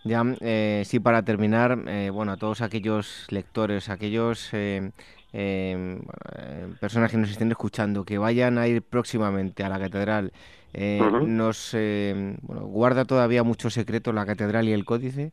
[0.03, 4.91] Ya, eh, sí, para terminar, eh, bueno, a todos aquellos lectores, aquellos eh,
[5.33, 5.99] Em,
[6.35, 10.33] eh, personas que nos estén escuchando, que vayan a ir próximamente a la catedral,
[10.73, 15.31] eh, nos em, guarda todavía mucho secreto la catedral y el códice.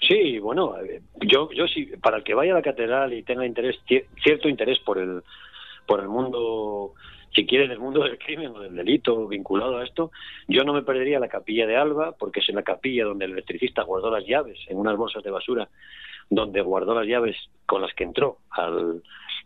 [0.00, 3.46] Sí, bueno, eh, yo, yo sí, para el que vaya a la catedral y tenga
[3.46, 3.78] interés,
[4.22, 5.22] cierto interés por el,
[5.86, 6.94] por el mundo,
[7.36, 10.10] si quiere, del mundo del crimen o del delito vinculado a esto,
[10.48, 13.32] yo no me perdería la capilla de Alba, porque es en la capilla donde el
[13.32, 15.68] electricista guardó las llaves en unas bolsas de basura
[16.30, 17.36] donde guardó las llaves
[17.66, 18.38] con las que entró.
[18.50, 19.02] Al,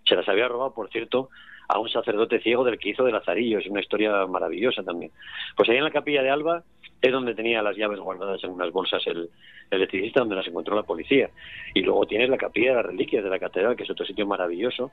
[0.07, 1.31] se las había robado, por cierto,
[1.69, 3.59] a un sacerdote ciego del que hizo de Lazarillo.
[3.59, 5.13] Es una historia maravillosa también.
[5.57, 6.63] Pues ahí en la capilla de Alba
[7.01, 9.31] es donde tenía las llaves guardadas en unas bolsas el,
[9.71, 11.31] electricista, donde las encontró la policía.
[11.75, 14.27] Y luego tienes la capilla de las reliquias de la catedral, que es otro sitio
[14.27, 14.91] maravilloso,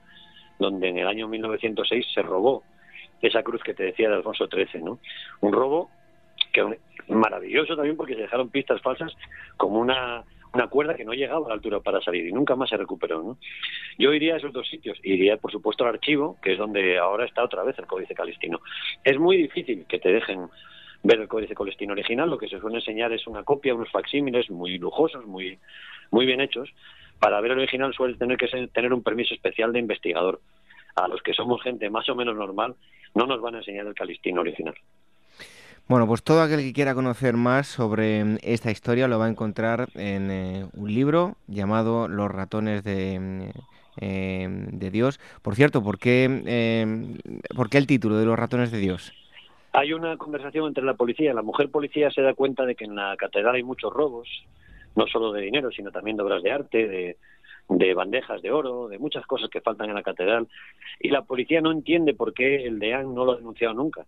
[0.60, 2.63] donde en el año 1906 se robó
[3.21, 5.00] esa cruz que te decía de Alfonso XIII, ¿no?
[5.41, 5.89] Un robo
[6.54, 9.12] que maravilloso también porque se dejaron pistas falsas
[9.58, 10.23] como una
[10.54, 13.22] una cuerda que no llegaba a la altura para salir y nunca más se recuperó.
[13.22, 13.38] ¿no?
[13.98, 17.26] Yo iría a esos dos sitios, iría por supuesto al archivo, que es donde ahora
[17.26, 18.62] está otra vez el Códice Calistino.
[19.04, 20.48] Es muy difícil que te dejen
[21.04, 24.50] ver el Códice Calistino original, lo que se suele enseñar es una copia, unos facsímiles
[24.50, 25.60] muy lujosos, muy,
[26.12, 26.70] muy bien hechos.
[27.20, 30.40] Para ver el original suele tener que tener un permiso especial de investigador.
[30.96, 32.76] A los que somos gente más o menos normal,
[33.14, 34.76] no nos van a enseñar el Calistino original.
[35.88, 39.88] Bueno, pues todo aquel que quiera conocer más sobre esta historia lo va a encontrar
[39.95, 43.41] en eh, un libro llamado Los ratones de, mm,
[44.02, 45.19] em, de Dios.
[45.41, 47.17] Por cierto, ¿por qué, em,
[47.56, 49.13] ¿por qué el título de Los ratones de Dios?
[49.78, 51.36] hay una conversación entre la policía.
[51.36, 54.28] La mujer policía se da cuenta de que en la catedral hay muchos robos,
[54.95, 57.17] no solo de dinero, sino también de obras de arte, de,
[57.69, 60.47] de bandejas de oro, de muchas cosas que faltan en la catedral.
[61.00, 64.06] Y la policía no entiende por qué el deán no lo ha denunciado nunca.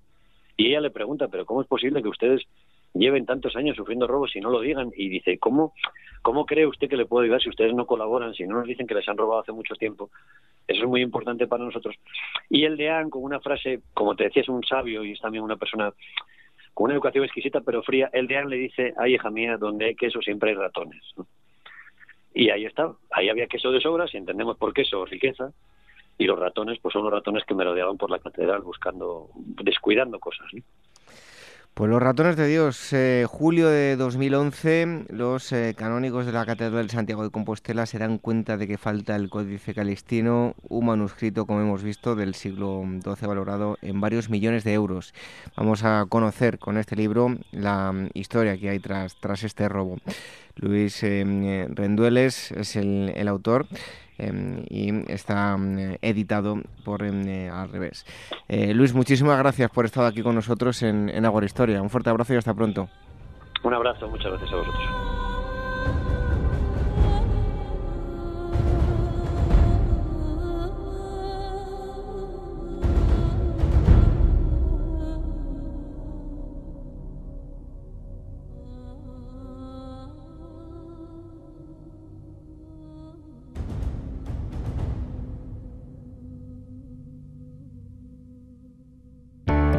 [0.60, 2.46] Y ella le pregunta, pero ¿cómo es posible que ustedes
[2.94, 4.92] lleven tantos años sufriendo robos y no lo digan?
[4.94, 5.74] Y dice, ¿cómo,
[6.22, 8.86] cómo cree usted que le puedo ayudar si ustedes no colaboran, si no nos dicen
[8.86, 10.10] que les han robado hace mucho tiempo?
[10.68, 11.96] Eso es muy importante para nosotros.
[12.50, 15.46] Y el deán, con una frase, como te decía, es un sabio y es también
[15.46, 15.94] una persona
[16.74, 19.96] con una educación exquisita pero fría, el deán le dice, ay hija mía, donde hay
[19.96, 21.02] queso siempre hay ratones.
[22.34, 25.54] Y ahí está, ahí había queso de sobras y entendemos por queso riqueza,
[26.20, 30.20] y los ratones pues son los ratones que me rodeaban por la catedral buscando, descuidando
[30.20, 30.52] cosas.
[31.74, 36.88] Pues los ratones de Dios, eh, julio de 2011, los eh, canónigos de la Catedral
[36.88, 41.46] de Santiago de Compostela se dan cuenta de que falta el Códice Calistino, un manuscrito,
[41.46, 45.14] como hemos visto, del siglo XII valorado en varios millones de euros.
[45.56, 50.00] Vamos a conocer con este libro la mm, historia que hay tras, tras este robo.
[50.58, 53.68] Luis eh, Rendueles es el autor
[54.20, 58.06] Em, y está em, editado por em, eh, al revés.
[58.50, 61.82] Eh, Luis, muchísimas gracias por estar aquí con nosotros en, en Agua Historia.
[61.82, 62.90] Un fuerte abrazo y hasta pronto.
[63.64, 65.29] Un abrazo, muchas gracias a vosotros.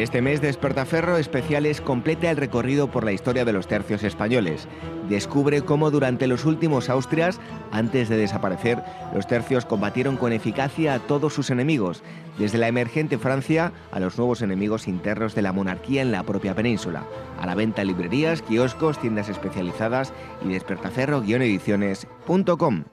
[0.00, 4.66] Este mes Despertaferro Especiales completa el recorrido por la historia de los tercios españoles.
[5.10, 7.38] Descubre cómo durante los últimos Austrias,
[7.70, 8.82] antes de desaparecer,
[9.14, 12.02] los tercios combatieron con eficacia a todos sus enemigos,
[12.38, 16.54] desde la emergente Francia a los nuevos enemigos internos de la monarquía en la propia
[16.54, 17.04] península.
[17.38, 22.84] A la venta en librerías, kioscos, tiendas especializadas y despertaferro-ediciones.com.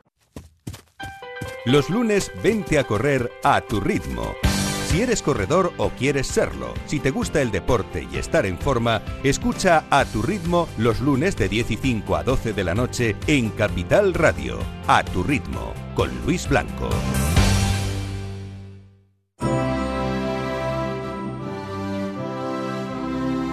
[1.64, 4.36] Los lunes vente a correr a tu ritmo.
[4.88, 9.02] Si eres corredor o quieres serlo, si te gusta el deporte y estar en forma,
[9.22, 13.18] escucha a tu ritmo los lunes de 10 y 5 a 12 de la noche
[13.28, 14.58] en Capital Radio.
[14.88, 16.90] A tu ritmo, con Luis Blanco.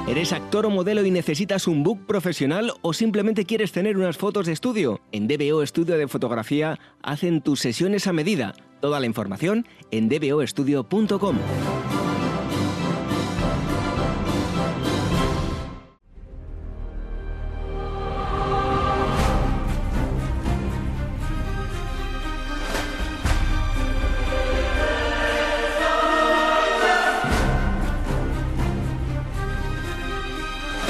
[0.07, 4.47] ¿Eres actor o modelo y necesitas un book profesional o simplemente quieres tener unas fotos
[4.47, 5.01] de estudio?
[5.11, 11.39] En DBO Estudio de Fotografía hacen tus sesiones a medida Toda la información en dboestudio.com.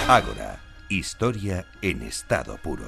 [0.08, 2.86] Ágora, historia en estado puro.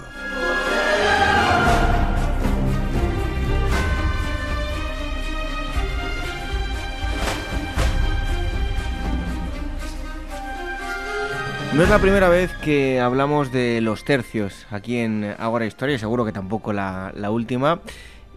[11.75, 16.25] No es la primera vez que hablamos de los tercios aquí en Agora Historia, seguro
[16.25, 17.81] que tampoco la, última.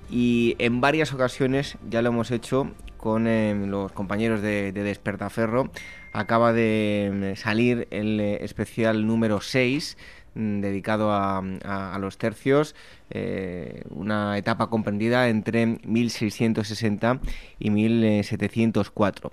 [0.10, 5.72] Y en varias ocasiones ya lo hemos hecho con eh, los compañeros de, de, Despertaferro.
[6.12, 12.76] Acaba de salir el eh, especial número 6 Mm, dedicado a, los tercios,
[13.10, 17.20] eh, una etapa comprendida entre 1660
[17.60, 19.32] y 1704.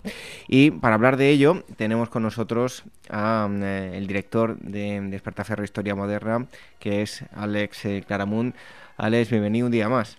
[0.48, 6.46] Y para hablar de ello tenemos con nosotros al eh, director de Despertaferro Historia Moderna,
[6.78, 8.54] que es Alex eh, Claramunt.
[8.96, 10.18] Alex, bienvenido un día más.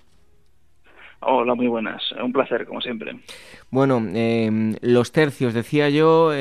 [1.20, 2.04] Hola, muy buenas.
[2.24, 3.20] Un placer, como siempre.
[3.72, 6.32] Bueno, em, los tercios, decía yo,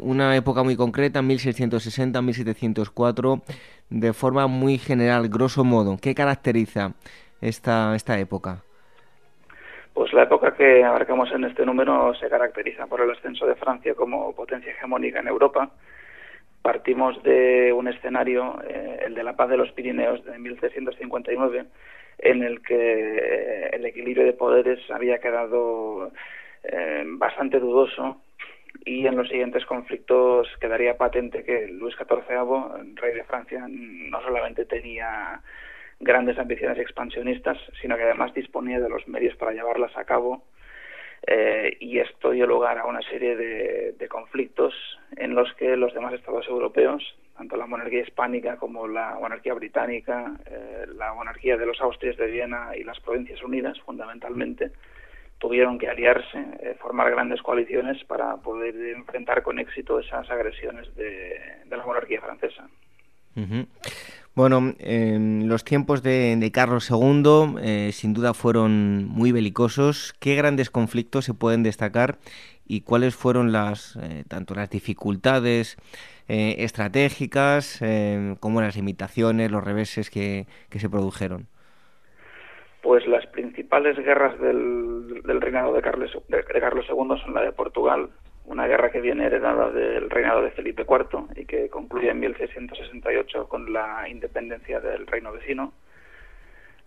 [0.00, 3.42] una época muy concreta, 1660-1704,
[3.90, 6.92] de forma muy general, grosso modo, ¿qué caracteriza
[7.40, 8.62] esta, esta época?
[9.94, 13.94] Pues la época que abarcamos en este número se caracteriza por el ascenso de Francia
[13.94, 15.70] como potencia hegemónica en Europa.
[16.62, 21.64] Partimos de un escenario, eh, el de la paz de los Pirineos de 1359,
[22.18, 26.12] en el que eh, el equilibrio de poderes había quedado
[26.62, 28.20] eh, bastante dudoso
[28.84, 34.64] y en los siguientes conflictos quedaría patente que Luis XIV, rey de Francia, no solamente
[34.64, 35.40] tenía
[36.00, 40.44] grandes ambiciones expansionistas, sino que además disponía de los medios para llevarlas a cabo
[41.26, 44.72] eh, y esto dio lugar a una serie de, conflictos
[45.16, 47.02] en los que los demás estados europeos,
[47.36, 52.26] tanto la monarquía hispánica como la monarquía británica, eh, la monarquía de los Austrias de
[52.26, 54.70] Viena y las Provincias Unidas, fundamentalmente,
[55.38, 61.38] tuvieron que aliarse, eh, formar grandes coaliciones para poder enfrentar con éxito esas agresiones de,
[61.70, 62.68] la monarquía francesa.
[64.34, 70.12] Bueno, en los tiempos de, Carlos II eh, sin duda fueron muy belicosos.
[70.18, 72.18] ¿Qué grandes conflictos se pueden destacar
[72.66, 75.76] y cuáles fueron las eh, tanto las dificultades
[76.30, 77.80] estratégicas
[78.38, 81.46] como las limitaciones, los reveses que se produjeron?
[82.82, 88.10] Pues las principales guerras del, reinado de Carlos, de, Carlos II son la de Portugal,
[88.44, 93.48] una guerra que viene heredada del reinado de Felipe IV y que concluye en 1668
[93.48, 95.72] con la independencia del reino vecino.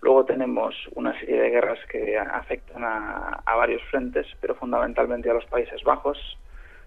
[0.02, 5.34] Luego tenemos una serie de guerras que afectan a, a varios frentes, pero fundamentalmente a
[5.34, 6.18] los Países Bajos,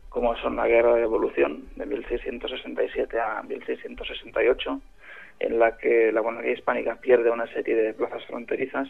[0.09, 4.81] como son la Guerra de Evolución de 1667 a 1668,
[5.41, 8.89] en la que la monarquía hispánica pierde una serie de plazas fronterizas.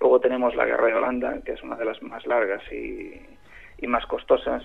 [0.00, 3.20] Luego tenemos la Guerra de Holanda, que es una de las más largas y,
[3.86, 4.64] más costosas,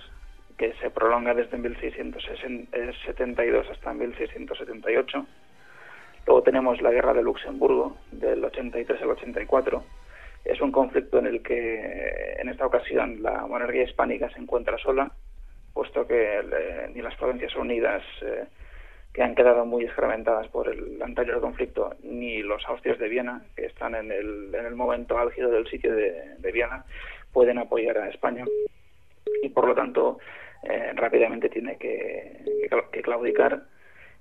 [0.57, 5.25] que se prolonga desde 1672 hasta 1678.
[6.25, 9.83] Luego tenemos la Guerra de Luxemburgo, del 83 al 84.
[10.45, 15.11] Es un conflicto en el que, en esta ocasión, la monarquía hispánica se encuentra sola,
[15.73, 18.45] puesto que eh, ni las Provincias Unidas eh,
[19.17, 23.65] que han quedado muy excrementadas por el anterior conflicto, ni los austrios de Viena, que
[23.65, 26.85] están en el, en el momento álgido del sitio de, Viena,
[27.33, 28.45] pueden apoyar a España.
[29.41, 30.19] Y por lo tanto,
[30.69, 32.67] eh, rápidamente tiene que,
[33.01, 33.63] claudicar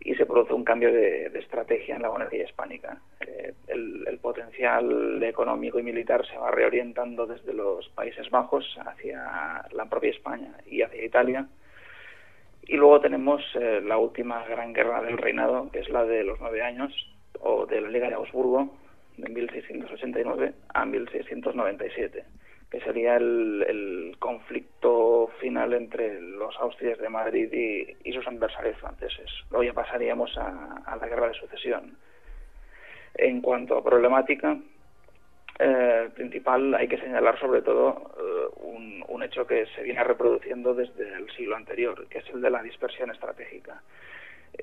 [0.01, 2.99] y se produce un cambio de, estrategia en la monarquía hispánica.
[3.21, 9.63] Eh, el, el, potencial económico y militar se va reorientando desde los Países Bajos hacia
[9.73, 11.47] la propia España y hacia Italia
[12.67, 16.41] y luego tenemos eh, la última gran guerra del reinado, que es la de los
[16.41, 16.93] nueve años,
[17.41, 18.77] o de la Liga de Augsburgo,
[19.17, 22.25] de 1689 a 1697,
[22.71, 27.53] que sería el, conflicto final entre los Austrias de Madrid
[28.05, 29.31] y, sus adversarios franceses.
[29.51, 31.97] Luego ya pasaríamos a la guerra de sucesión.
[33.14, 34.59] En cuanto a problemática,
[35.59, 38.61] eh, principal hay que señalar sobre todo eh,
[39.09, 42.63] un, hecho que se viene reproduciendo desde el siglo anterior, que es el de la
[42.63, 43.83] dispersión estratégica.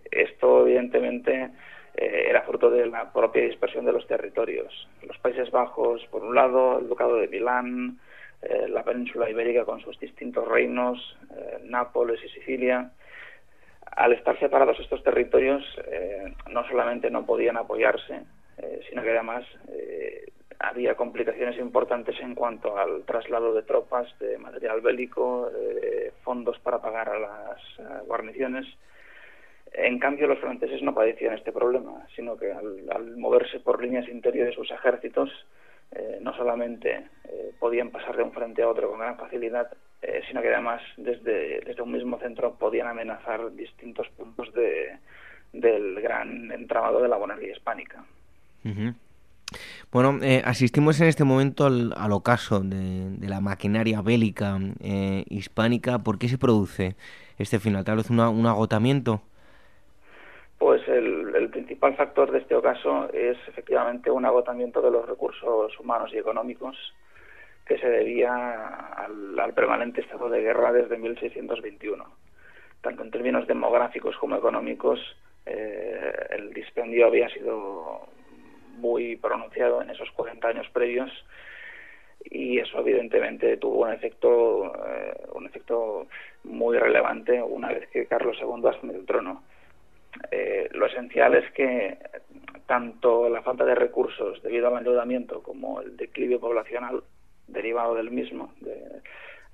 [0.09, 1.49] Esto, evidentemente,
[1.95, 4.87] eh, era fruto de la propia dispersión de los territorios.
[5.05, 7.99] Los Países Bajos, por un lado, el Ducado de Milán,
[8.41, 11.17] eh, la península ibérica con sus distintos reinos,
[11.63, 12.91] Nápoles y Sicilia.
[13.85, 15.63] Al estar separados estos territorios,
[16.49, 18.21] no solamente no podían apoyarse,
[18.87, 19.45] sino que además
[20.59, 26.81] había complicaciones importantes en cuanto al traslado de tropas, de material bélico, de fondos para
[26.81, 28.65] pagar a las eh, guarniciones.
[29.73, 34.55] En cambio, los franceses no padecían este problema, sino que al, moverse por líneas interiores
[34.55, 35.29] sus ejércitos,
[35.91, 39.71] eh, no solamente eh, podían pasar de un frente a otro con gran facilidad,
[40.27, 44.97] sino que además desde, desde un mismo centro podían amenazar distintos puntos de,
[45.53, 48.03] del gran entramado de la monarquía hispánica.
[49.91, 55.99] Bueno, eh, asistimos en este momento al, ocaso de, la maquinaria bélica eh, hispánica.
[55.99, 56.95] ¿Por qué se produce
[57.37, 57.83] este final?
[57.83, 59.21] ¿Tal vez un agotamiento?
[60.63, 66.11] Pues el, principal factor de este ocaso es efectivamente un agotamiento de los recursos humanos
[66.13, 66.77] y económicos
[67.65, 68.65] que se debía
[68.95, 72.05] al, permanente estado de guerra desde 1621.
[72.81, 74.99] Tanto en términos demográficos como económicos,
[75.45, 78.07] eh, el dispendio había sido
[78.73, 81.11] muy pronunciado en esos 40 años previos
[82.25, 86.07] y eso evidentemente tuvo un efecto eh, un efecto
[86.43, 89.43] muy relevante una vez que Carlos II asumió el trono.
[90.31, 91.97] Eh, lo esencial es que
[92.67, 97.03] tanto la falta de recursos debido al endeudamiento como el declive poblacional
[97.47, 98.53] derivado del mismo,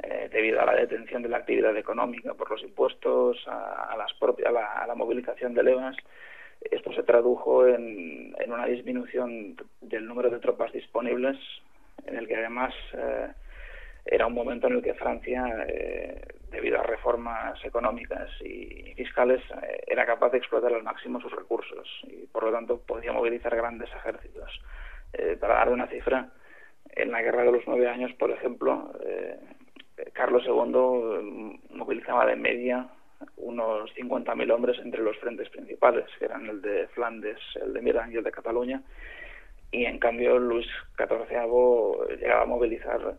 [0.03, 4.53] eh, debido a la detención de la actividad económica por los impuestos, a, las propias,
[4.53, 5.95] a la movilización de levas,
[6.61, 11.37] esto se tradujo en, una disminución del número de tropas disponibles,
[12.05, 13.27] en el que además eh,
[14.05, 19.83] era un momento en el que Francia, eh, debido a reformas económicas y fiscales, eh,
[19.87, 23.89] era capaz de explotar al máximo sus recursos y por lo tanto podía movilizar grandes
[23.93, 24.61] ejércitos.
[25.39, 26.29] para dar una cifra,
[26.91, 28.93] en la Guerra de los Nueve Años, por ejemplo,
[30.13, 32.87] Carlos II movilizaba de media
[33.37, 38.11] unos 50.000 hombres entre los frentes principales, que eran el de Flandes, el de Milán
[38.11, 38.81] y el de Cataluña,
[39.71, 40.67] y en cambio Luis
[40.97, 43.17] XIV llegaba a movilizar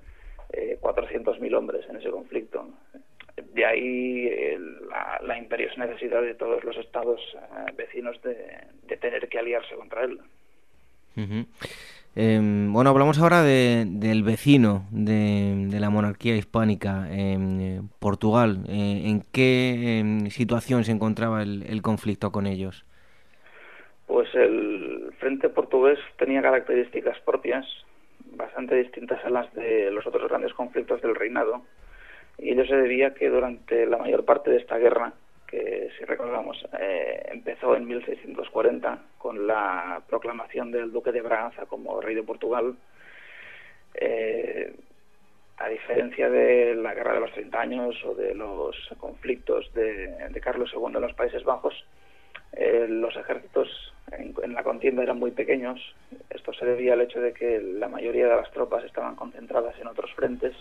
[0.52, 2.68] 400.000 hombres en ese conflicto.
[3.54, 4.30] De ahí
[5.22, 7.20] la, imperiosa necesidad de todos los estados
[7.76, 10.20] vecinos de, tener que aliarse contra él.
[12.16, 18.64] Em, bueno, hablamos ahora del vecino de, la monarquía hispánica, en eh, Portugal.
[18.68, 22.84] Eh, ¿En qué em, situación se encontraba el, conflicto con ellos?
[24.06, 27.64] Pues el frente portugués tenía características propias,
[28.36, 31.62] bastante distintas a las de los otros grandes conflictos del reinado,
[32.38, 35.12] y ello se debía que durante la mayor parte de esta guerra
[35.50, 42.00] que si recordamos eh, empezó en 1640 con la proclamación del duque de Braganza como
[42.00, 42.76] rey de Portugal.
[43.94, 44.72] Eh,
[45.58, 50.70] a diferencia de la guerra de los 30 años o de los conflictos de, Carlos
[50.72, 51.74] II en los Países Bajos,
[52.52, 55.78] eh, los ejércitos en, en, la contienda eran muy pequeños.
[56.30, 59.88] Esto se debía al hecho de que la mayoría de las tropas estaban concentradas en
[59.88, 60.54] otros frentes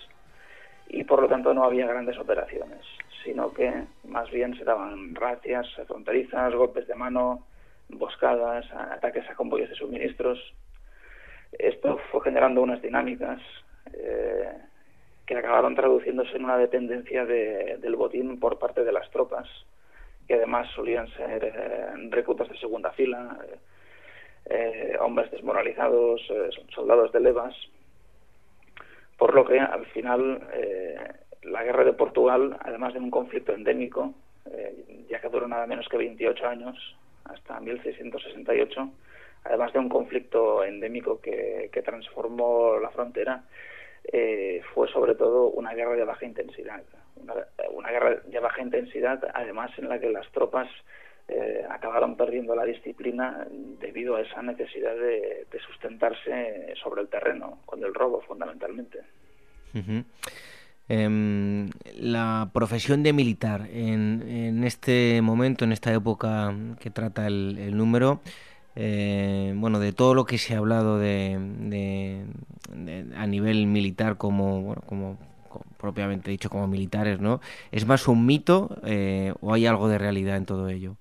[0.89, 2.81] y por lo tanto no había grandes operaciones
[3.24, 3.72] sino que
[4.05, 7.45] más bien se daban racias fronterizas, golpes de mano,
[7.89, 10.39] emboscadas, ataques a convoyes de suministros.
[11.51, 13.41] Esto fue generando unas dinámicas
[13.93, 14.53] eh,
[15.26, 19.47] que acabaron traduciéndose en una dependencia del botín por parte de las tropas,
[20.28, 23.38] que además solían ser eh, reclutas de segunda fila,
[24.45, 26.22] eh, hombres desmoralizados,
[26.74, 27.55] soldados de levas,
[29.17, 30.41] por lo que al final
[31.52, 34.14] la guerra de Portugal, además de un conflicto endémico,
[34.52, 36.95] eh, ya que duró nada menos que 28 años,
[37.26, 38.89] hasta 1668,
[39.43, 43.43] además de un conflicto endémico que, transformó la frontera,
[44.04, 46.84] eh, fue sobre todo una guerra de baja intensidad.
[47.72, 50.68] Una, guerra de baja intensidad, además en la que las tropas
[51.28, 57.84] eh, acabaron perdiendo la disciplina debido a esa necesidad de, sustentarse sobre el terreno, con
[57.84, 59.00] el robo fundamentalmente.
[60.91, 61.69] Em,
[61.99, 68.21] la profesión de militar en, este momento, en esta época que trata el, número,
[68.75, 72.25] eh, bueno, de todo lo que se ha hablado de,
[73.15, 75.17] a nivel militar como, bueno, como,
[75.77, 77.39] propiamente dicho como militares, ¿no?
[77.71, 80.95] ¿Es más un mito eh, o hay algo de realidad en todo ello?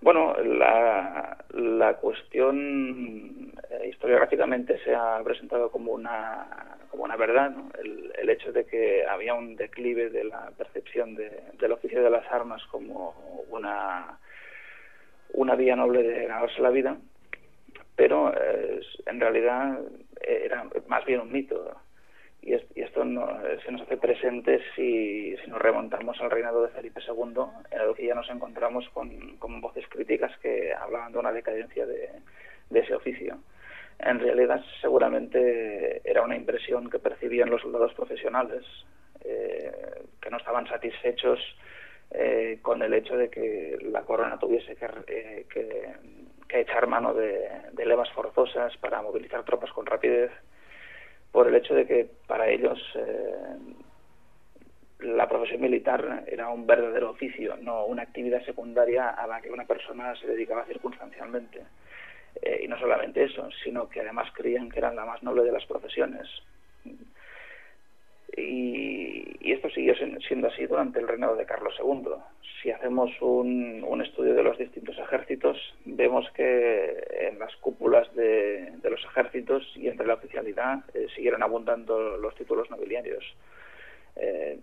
[0.00, 8.12] Bueno, la, la cuestión eh, historiográficamente se ha presentado como una, como una verdad, el,
[8.18, 12.30] el, hecho de que había un declive de la percepción de, del oficio de las
[12.30, 13.14] armas como
[13.48, 14.18] una,
[15.32, 16.96] una vía noble de ganarse la vida,
[17.96, 19.78] pero eh, en realidad
[20.20, 21.76] era más bien un mito.
[22.42, 27.44] Y, esto se nos hace presente si, si, nos remontamos al reinado de Felipe II,
[27.70, 31.86] en el que ya nos encontramos con, con voces críticas que hablaban de una decadencia
[31.86, 32.10] de,
[32.68, 33.38] de ese oficio.
[33.98, 38.64] En realidad, seguramente era una impresión que percibían los soldados profesionales,
[39.24, 39.72] eh,
[40.20, 41.38] que no estaban satisfechos
[42.10, 47.48] eh, con el hecho de que la corona tuviese que, eh, que, echar mano de,
[47.72, 50.30] de levas forzosas para movilizar tropas con rapidez
[51.32, 53.56] por el hecho de que para ellos eh,
[55.00, 59.64] la profesión militar era un verdadero oficio, no una actividad secundaria a la que una
[59.64, 61.62] persona se dedicaba circunstancialmente.
[62.40, 65.52] Eh, y no solamente eso, sino que además creían que eran la más noble de
[65.52, 66.28] las profesiones.
[68.36, 69.94] Y, esto siguió
[70.26, 72.14] siendo así durante el reinado de Carlos II.
[72.62, 79.04] Si hacemos un, estudio de los distintos ejércitos, vemos que en las cúpulas de, los
[79.04, 83.24] ejércitos y entre la oficialidad eh, siguieron abundando los títulos nobiliarios.
[84.16, 84.58] Eh,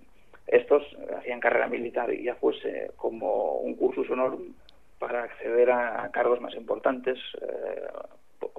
[0.48, 0.84] estos
[1.18, 4.54] hacían carrera militar ya fuese como un cursus honorum
[5.00, 7.88] para acceder a cargos más importantes, eh,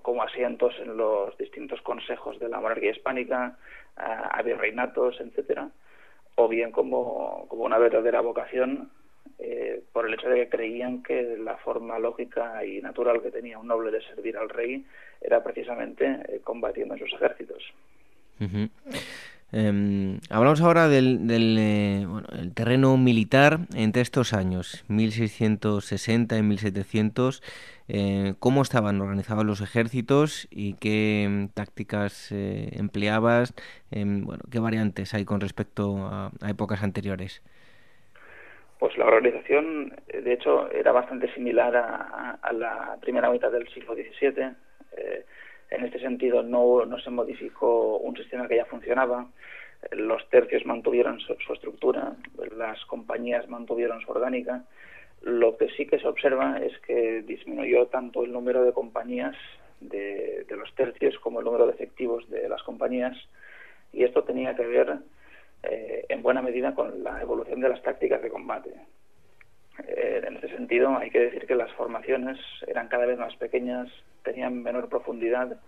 [0.03, 3.57] como asientos en los distintos consejos de la monarquía hispánica,
[3.97, 5.69] a, virreinatos, etcétera,
[6.37, 8.91] o bien como, como una verdadera vocación
[9.39, 13.59] eh, por el hecho de que creían que la forma lógica y natural que tenía
[13.59, 14.85] un noble de servir al rey
[15.21, 17.63] era precisamente eh, combatiendo en sus ejércitos.
[19.53, 21.29] Em, hablamos ahora del,
[21.59, 22.07] eh,
[22.39, 27.43] el terreno militar entre estos años, 1660 y 1700.
[27.89, 33.55] Eh, ¿Cómo estaban organizados los ejércitos y qué em, tácticas eh, empleabas?
[33.91, 37.43] Em, bueno, ¿Qué variantes hay con respecto a, épocas anteriores?
[38.79, 43.95] Pues la organización, de hecho, era bastante similar a, a la primera mitad del siglo
[43.95, 44.55] XVII.
[45.71, 49.29] En este sentido, no, se modificó un sistema que ya funcionaba.
[49.93, 52.17] Los tercios mantuvieron su, estructura,
[52.57, 54.65] las compañías mantuvieron su orgánica.
[55.23, 59.37] Lo que sí que se observa es que disminuyó tanto el número de compañías
[59.81, 63.17] de, los tercios como el número de efectivos de las compañías,
[63.93, 64.99] Y esto tenía que ver
[65.63, 68.71] eh, en buena medida con la evolución de las tácticas de combate.
[69.89, 73.89] Eh, en este sentido, hay que decir que las formaciones eran cada vez más pequeñas,
[74.23, 75.61] tenían menor profundidad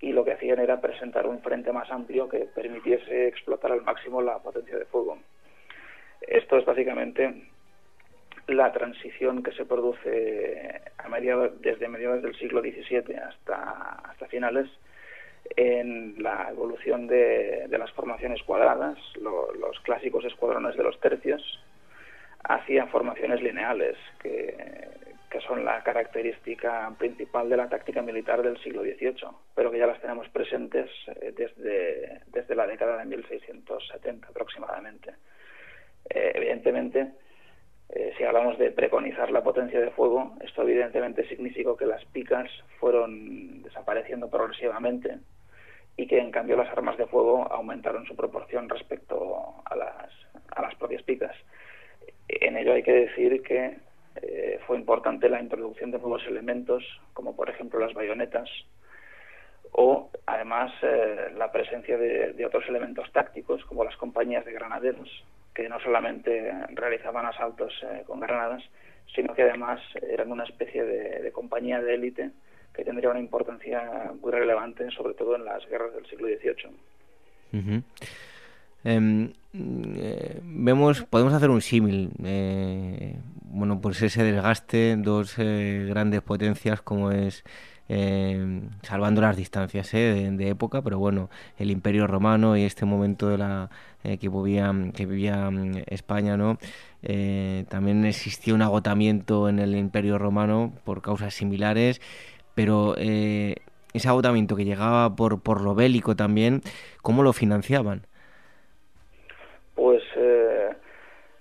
[0.00, 4.20] y lo que hacían era presentar un frente más amplio que permitiese explotar al máximo
[4.20, 5.18] la potencia de fuego.
[6.20, 7.48] Esto es básicamente
[8.48, 14.68] la transición que se produce a mediados, desde mediados del siglo XVII hasta, hasta finales
[15.56, 21.42] en la evolución de, las formaciones cuadradas, los clásicos escuadrones de los tercios,
[22.44, 25.00] hacia formaciones lineales, que,
[25.46, 30.00] son la característica principal de la táctica militar del siglo XVIII, pero que ya las
[30.00, 35.14] tenemos presentes eh, desde, desde la década de 1670 aproximadamente.
[36.08, 37.12] Eh, evidentemente,
[37.88, 42.48] eh, si hablamos de preconizar la potencia de fuego, esto evidentemente significó que las picas
[42.78, 45.18] fueron desapareciendo progresivamente
[45.96, 50.10] y que en cambio las armas de fuego aumentaron su proporción respecto a las,
[50.56, 51.36] a las propias picas.
[52.40, 53.76] En ello hay que decir que
[54.22, 58.48] eh, fue importante la introducción de nuevos elementos, como por ejemplo las bayonetas,
[59.72, 65.08] o además eh, la presencia de, otros elementos tácticos, como las compañías de granaderos,
[65.54, 68.62] que no solamente realizaban asaltos eh, con granadas,
[69.14, 69.80] sino que además
[70.10, 72.30] eran una especie de, compañía de élite
[72.74, 77.82] que tendría una importancia muy relevante, sobre todo en las guerras del siglo XVIII.
[78.84, 82.10] Eh, vemos, podemos hacer un símil.
[82.24, 87.44] Eh, bueno, pues ese desgaste, dos grandes potencias como es
[87.94, 91.28] eh, salvando las distancias eh, de, época, pero bueno,
[91.58, 93.68] el Imperio Romano y este momento de la
[94.02, 96.58] eh, que vivía, que vivía mm, España, ¿no?
[97.68, 102.00] también existía un agotamiento en el Imperio Romano por causas similares,
[102.54, 106.62] pero ese agotamiento que llegaba por, por lo bélico también,
[107.02, 108.06] ¿cómo lo financiaban?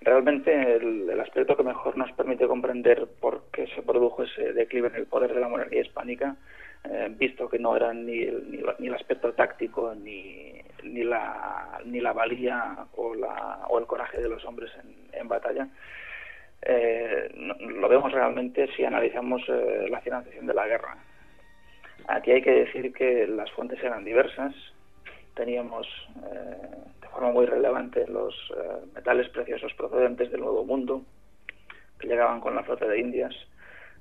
[0.02, 4.96] Realmente el, aspecto que mejor nos permite comprender por qué se produjo ese declive en
[4.96, 6.36] el poder de la monarquía hispánica,
[6.84, 12.00] eh, visto que no era ni el, ni, el aspecto táctico ni, ni, la, ni
[12.00, 14.72] la valía o, la, o el coraje de los hombres
[15.14, 15.68] en, batalla,
[16.64, 20.98] eh, lo vemos realmente si analizamos eh, la financiación de la guerra.
[22.08, 24.54] Aquí hay que decir que las fuentes eran diversas.
[25.36, 25.88] Teníamos
[27.12, 31.04] forma muy relevante los eh, metales preciosos procedentes del Nuevo Mundo,
[32.00, 33.36] que llegaban con la flota de Indias.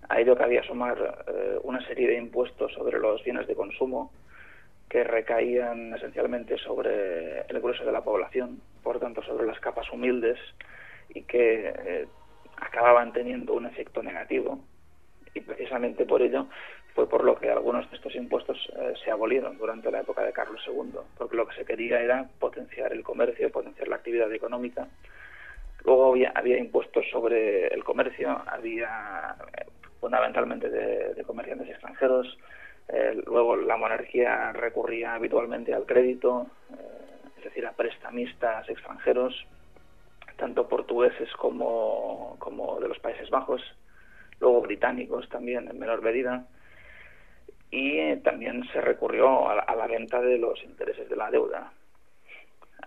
[0.08, 4.12] A ello cabía sumar eh, una serie de impuestos sobre los bienes de consumo
[4.88, 10.38] que recaían esencialmente sobre el grueso de la población, por tanto sobre las capas humildes
[11.14, 12.08] y que eh,
[12.56, 14.58] acababan teniendo un efecto negativo.
[15.32, 16.48] Y precisamente por ello
[16.94, 20.32] fue por lo que algunos de estos impuestos eh, se abolieron durante la época de
[20.32, 24.88] Carlos II, porque lo que se quería era potenciar el comercio, potenciar la actividad económica.
[25.84, 29.64] Luego había, impuestos sobre el comercio, había eh,
[30.00, 32.38] fundamentalmente de, comerciantes extranjeros,
[32.88, 36.48] eh, luego la monarquía recurría habitualmente al crédito,
[37.38, 39.46] es decir, a prestamistas extranjeros,
[40.36, 43.62] tanto portugueses como, como de los Países Bajos,
[44.40, 46.46] luego británicos también en menor medida
[47.70, 51.72] y eh, también se recurrió a la, venta de los intereses de la deuda.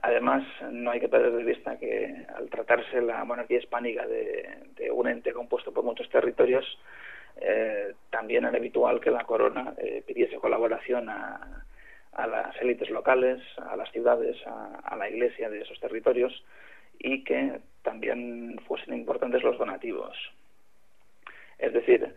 [0.01, 5.07] Además, no hay que perder de vista que al tratarse la monarquía hispánica de, un
[5.07, 6.65] ente compuesto por muchos territorios,
[7.37, 11.65] eh, también era habitual que la corona eh, pidiese colaboración a,
[12.15, 16.43] las élites locales, a las ciudades, a, a, la iglesia de esos territorios
[16.99, 20.15] y que también fuesen importantes los donativos.
[21.57, 22.13] Es decir,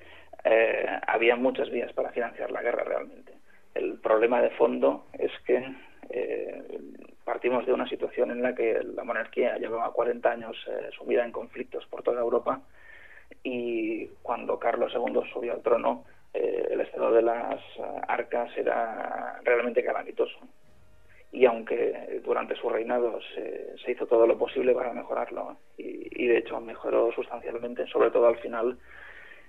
[0.48, 3.32] eh, había muchas vías para financiar la guerra realmente.
[3.74, 5.60] El problema de fondo es que
[6.10, 6.62] eh,
[7.24, 11.32] partimos de una situación en la que la monarquía llevaba 40 años eh, sumida en
[11.32, 12.60] conflictos por toda Europa
[13.42, 17.58] y cuando Carlos II subió al trono el estado de las
[18.06, 20.38] arcas era realmente calamitoso
[21.32, 26.60] y aunque durante su reinado se, hizo todo lo posible para mejorarlo y, de hecho
[26.60, 28.76] mejoró sustancialmente, sobre todo al final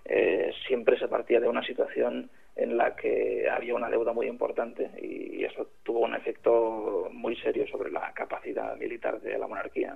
[0.07, 4.89] eh, siempre se partía de una situación en la que había una deuda muy importante
[5.01, 9.95] y eso tuvo un efecto muy serio sobre la capacidad militar de la monarquía.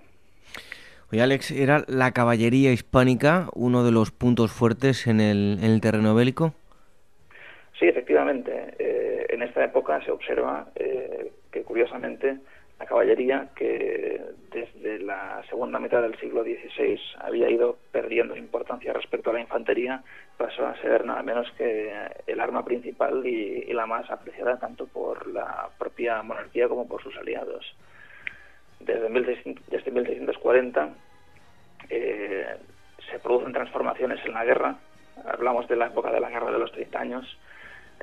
[1.12, 6.54] Oye, Alex, ¿era la caballería hispánica uno de los puntos fuertes en el, terreno bélico?
[7.78, 8.76] Sí, efectivamente.
[8.80, 12.38] Eh, en esta época se observa eh, que, curiosamente,
[12.82, 14.20] la caballería, que
[14.52, 20.02] desde la Segunda mitad del siglo XVI había ido perdiendo importancia respecto a la infantería,
[20.36, 21.94] pasó a ser nada menos que
[22.26, 27.16] el arma principal y, la más apreciada tanto por la propia monarquía como por sus
[27.18, 27.64] aliados.
[28.80, 30.90] Desde, 1640
[31.90, 32.58] eh,
[33.12, 34.76] se producen transformaciones en la guerra,
[35.26, 37.38] hablamos de la época de la Guerra de los 30 años,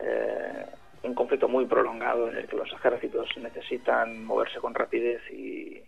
[0.01, 0.67] eh,
[1.03, 5.85] un conflicto muy prolongado en el que los ejércitos necesitan moverse con rapidez y,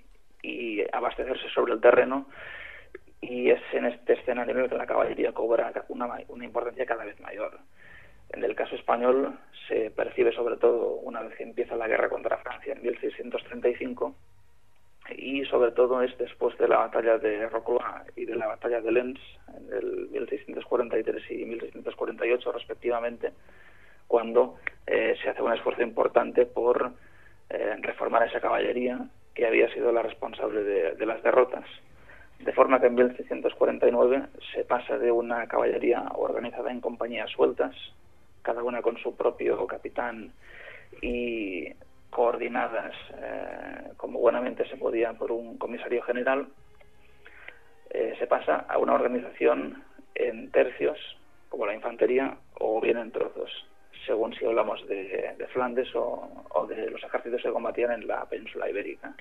[0.93, 2.27] abastecerse sobre el terreno
[3.21, 7.21] y es en este escenario en el que la caballería cobra una, importancia cada vez
[7.21, 7.59] mayor.
[8.31, 9.39] En el caso español
[9.69, 14.15] se percibe sobre todo una vez que empieza la guerra contra Francia en 1635
[15.17, 17.81] y sobre todo es después de la batalla de Rocroi
[18.17, 19.21] y de la batalla de Lens
[19.57, 23.33] en el 1643 y 1648 respectivamente
[24.11, 24.57] cuando
[24.89, 26.91] eh, se hace un esfuerzo importante por
[27.49, 28.99] eh, reformar esa caballería
[29.37, 31.65] que había sido la responsable de, las derrotas.
[32.41, 37.73] De forma que en 1649 se pasa de una caballería organizada en compañías sueltas,
[38.43, 40.33] cada una con su propio capitán
[41.01, 41.73] y
[42.11, 46.49] coordinadas eh, como buenamente se podía por un comisario general,
[47.91, 49.83] se pasa a una organización
[50.15, 50.99] en tercios,
[51.49, 53.70] como la infantería, o bien en trozos
[54.11, 59.15] según si hablamos de, Flandes o, de los ejércitos que combatían en la península ibérica.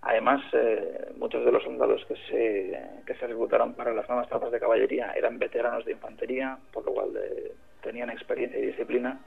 [0.00, 4.50] Además, eh, muchos de los soldados que se, que se reclutaron para las nuevas tropas
[4.50, 9.20] de caballería eran veteranos de infantería, por lo cual eh, tenían experiencia y disciplina.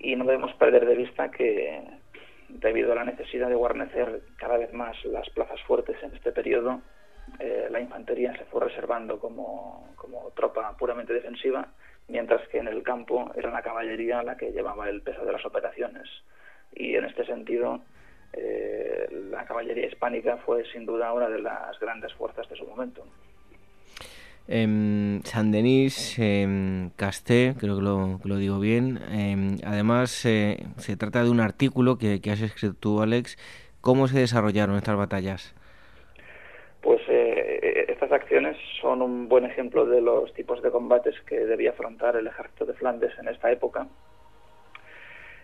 [0.00, 1.80] Y no debemos perder de vista que,
[2.48, 6.80] debido a la necesidad de guarnecer cada vez más las plazas fuertes en este periodo,
[7.38, 11.68] eh, la infantería se fue reservando como, como tropa puramente defensiva
[12.08, 15.44] mientras que en el campo era la caballería la que llevaba el peso de las
[15.44, 16.08] operaciones.
[16.72, 17.80] Y en este sentido,
[18.32, 23.04] eh, la caballería hispánica fue sin duda una de las grandes fuerzas de su momento.
[24.46, 29.00] Eh, San Denis, eh, Casté, creo que lo, lo digo bien.
[29.10, 33.38] Em, además, eh, se trata de un artículo que, que has escrito tú, Alex.
[33.80, 35.54] ¿Cómo se desarrollaron estas batallas?
[38.04, 42.16] Eh, estas acciones son un buen ejemplo de los tipos de combates que debía afrontar
[42.16, 43.86] el ejército de Flandes en esta época.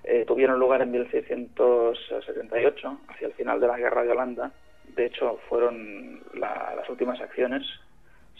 [0.04, 4.52] Eh, tuvieron lugar en 1678, hacia el final de la Guerra de Holanda.
[4.94, 7.62] De hecho, fueron las últimas acciones.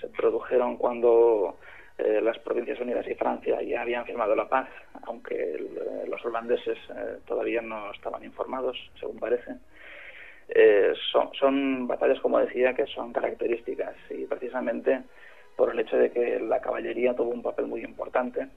[0.01, 1.57] Se produjeron cuando
[1.99, 4.69] eh, las Provincias Unidas y Francia ya habían firmado la paz,
[5.05, 5.57] aunque
[6.09, 6.79] los holandeses
[7.27, 9.55] todavía no estaban informados, según parece.
[10.53, 15.03] Eh, son, son batallas, como decía, que son características y precisamente
[15.57, 18.49] por el hecho de que la caballería tuvo un papel muy importante.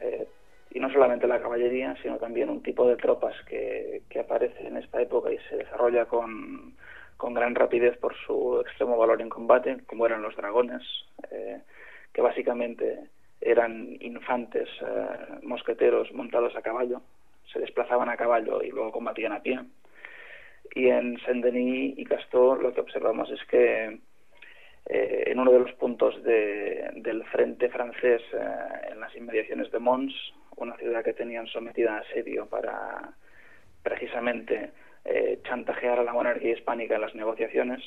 [0.00, 0.26] Eh,
[0.70, 4.78] y no solamente la caballería, sino también un tipo de tropas que, que aparece en
[4.78, 6.74] esta época y se desarrolla con,
[7.18, 10.82] con, gran rapidez por su extremo valor en combate, como eran los dragones,
[11.30, 11.60] eh,
[12.14, 13.00] que básicamente
[13.42, 14.68] eran infantes
[15.42, 17.02] mosqueteros montados a caballo,
[17.52, 19.60] se desplazaban a caballo y luego combatían a pie
[20.74, 23.98] y en Saint-Denis y Castor lo que observamos es que
[24.86, 30.14] eh, en uno de los puntos del frente francés, eh, en las inmediaciones de Mons,
[30.56, 33.12] una ciudad que tenían sometida a asedio para
[33.82, 34.70] precisamente
[35.04, 37.80] eh, chantajear a la monarquía hispánica en las negociaciones,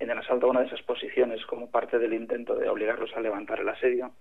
[0.00, 3.20] en el asalto a una de esas posiciones como parte del intento de obligarlos a
[3.20, 4.12] levantar el asedio,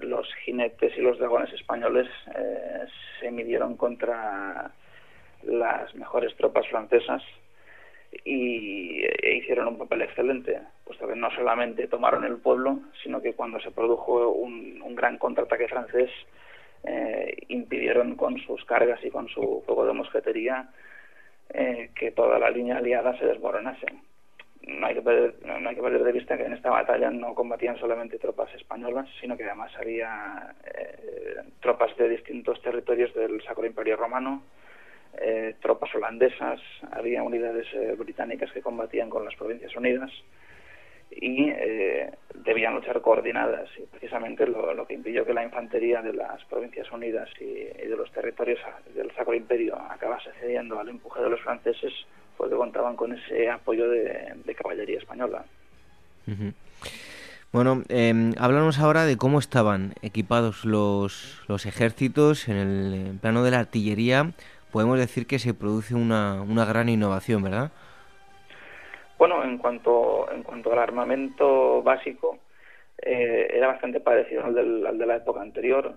[0.00, 2.08] los jinetes y los dragones españoles
[3.20, 4.72] se midieron contra
[5.46, 7.22] las mejores tropas francesas
[8.24, 13.34] y e hicieron un papel excelente, puesto que no solamente tomaron el pueblo, sino que
[13.34, 16.10] cuando se produjo un, gran contraataque francés,
[16.84, 20.70] eh, impidieron con sus cargas y con su fuego de mosquetería
[21.50, 23.86] eh, que toda la línea aliada se desmoronase.
[24.62, 27.34] No hay, que perder, no hay que perder de vista que en esta batalla no
[27.34, 33.66] combatían solamente tropas españolas, sino que además había eh, tropas de distintos territorios del Sacro
[33.66, 34.42] Imperio Romano,
[35.20, 36.60] eh, tropas holandesas,
[36.92, 40.10] había unidades eh, británicas que combatían con las Provincias Unidas
[41.10, 43.68] y eh, debían luchar coordinadas.
[43.78, 48.10] Y precisamente lo, que impidió que la infantería de las Provincias Unidas y, de los
[48.12, 48.58] territorios
[48.94, 51.92] del Sacro Imperio acabase cediendo al empuje de los franceses
[52.36, 55.44] fue que contaban con ese apoyo de, caballería española.
[57.52, 63.60] Bueno, eh, ahora de cómo estaban equipados los, los ejércitos en el plano de la
[63.60, 64.32] artillería
[64.76, 67.72] podemos decir que se produce una, una gran innovación, ¿verdad?
[69.16, 72.38] Bueno, en cuanto, en cuanto al armamento básico,
[72.98, 75.94] eh, era bastante parecido al, del, de la época anterior.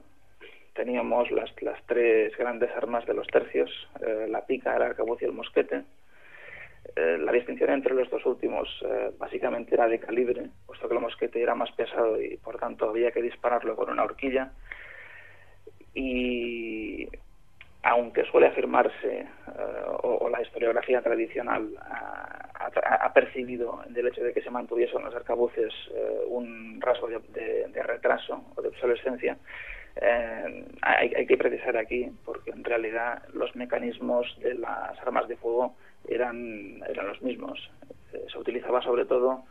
[0.74, 3.70] Teníamos las, las tres grandes armas de los tercios,
[4.00, 5.84] eh, la pica, el arcabuz y el mosquete.
[6.96, 8.70] Eh, la distinción entre los dos últimos
[9.18, 13.12] básicamente era de calibre, puesto que el mosquete era más pesado y por tanto había
[13.12, 14.54] que dispararlo con una horquilla.
[15.94, 17.10] Y
[17.84, 19.26] aunque suele afirmarse,
[20.04, 25.74] o, la historiografía tradicional ha, percibido del hecho de que se mantuviesen los arcabuces
[26.28, 29.38] un rasgo de, de, retraso o de obsolescencia,
[30.02, 35.36] eh, hay, hay, que precisar aquí, porque en realidad los mecanismos de las armas de
[35.36, 35.76] fuego
[36.08, 37.70] eran, eran los mismos.
[38.14, 39.44] Eh, se utilizaba sobre todo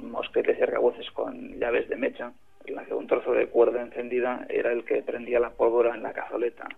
[0.00, 2.32] mosquetes y arcabuces con llaves de mecha,
[2.64, 6.02] en la que un trozo de cuerda encendida era el que prendía la pólvora en
[6.02, 6.68] la cazoleta.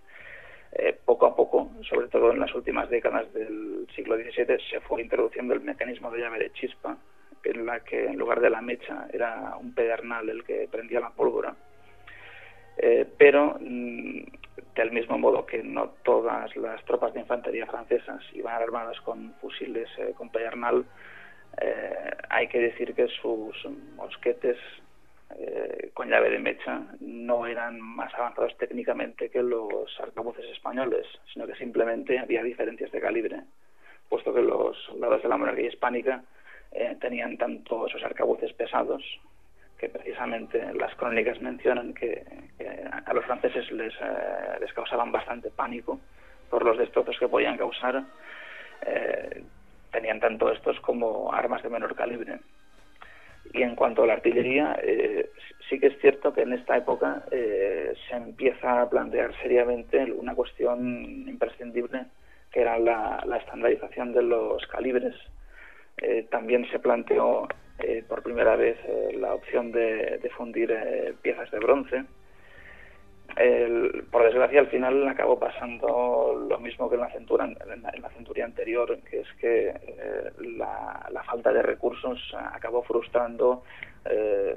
[0.76, 5.02] Eh, poco a poco, sobre todo en las últimas décadas del siglo XVII, se fue
[5.02, 6.96] introduciendo el mecanismo de llave de chispa,
[7.44, 11.10] en la que en lugar de la mecha era un pedernal el que prendía la
[11.10, 11.54] pólvora.
[12.76, 14.24] Eh, pero mm,
[14.74, 19.88] del mismo modo que no todas las tropas de infantería francesas iban armadas con fusiles
[19.98, 20.84] eh, con pedernal,
[22.30, 23.64] hay que decir que sus
[23.94, 24.56] mosquetes
[25.94, 31.54] con llave de mecha no eran más avanzados técnicamente que los arcabuces españoles, sino que
[31.54, 33.40] simplemente había diferencias de calibre,
[34.08, 36.22] puesto que los soldados de la monarquía hispánica
[37.00, 39.02] tenían tanto esos arcabuces pesados
[39.78, 42.24] que precisamente las crónicas mencionan que,
[43.04, 46.00] a los franceses les, eh, les causaban bastante pánico
[46.48, 48.02] por los destrozos que podían causar.
[48.86, 49.42] Eh,
[49.90, 52.38] tenían tanto estos como armas de menor calibre.
[53.52, 55.30] Y en cuanto a la artillería, eh,
[55.68, 61.28] sí que es cierto que en esta época se empieza a plantear seriamente una cuestión
[61.28, 62.06] imprescindible,
[62.50, 65.14] que era la, la estandarización de los calibres.
[66.30, 67.48] también se planteó
[67.80, 72.04] eh, por primera vez eh, la opción de, fundir eh, piezas de bronce.
[74.10, 79.28] Por desgracia, al final acabó pasando lo mismo que en la, centuria anterior, que es
[79.40, 79.74] que
[80.56, 82.18] la, la, falta de recursos
[82.52, 83.64] acabó frustrando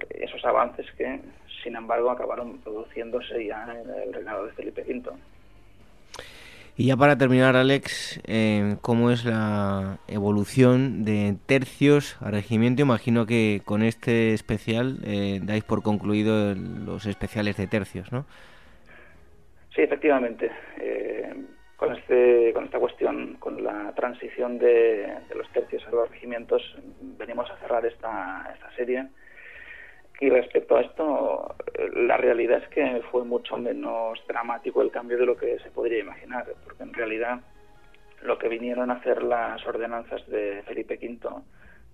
[0.09, 1.19] esos avances que,
[1.63, 5.11] sin embargo, acabaron produciéndose ya en el reinado de Felipe V.
[6.79, 12.83] Y ya para terminar, Alex, eh, ¿cómo es la evolución de tercios a regimiento?
[12.83, 18.27] Imagino que con este especial eh, dais por concluido los especiales de tercios, ¿no?
[19.77, 20.49] Sí, efectivamente.
[20.79, 21.35] Eh,
[21.75, 26.63] con, este, con esta cuestión, con la transición de, los tercios a los regimientos,
[27.19, 29.07] venimos a cerrar esta, esta serie
[30.19, 31.55] y respecto a esto,
[31.93, 35.99] la realidad es que fue mucho menos dramático el cambio de lo que se podría
[35.99, 37.41] imaginar, porque en realidad
[38.23, 41.43] lo que vinieron a hacer las ordenanzas de Felipe V,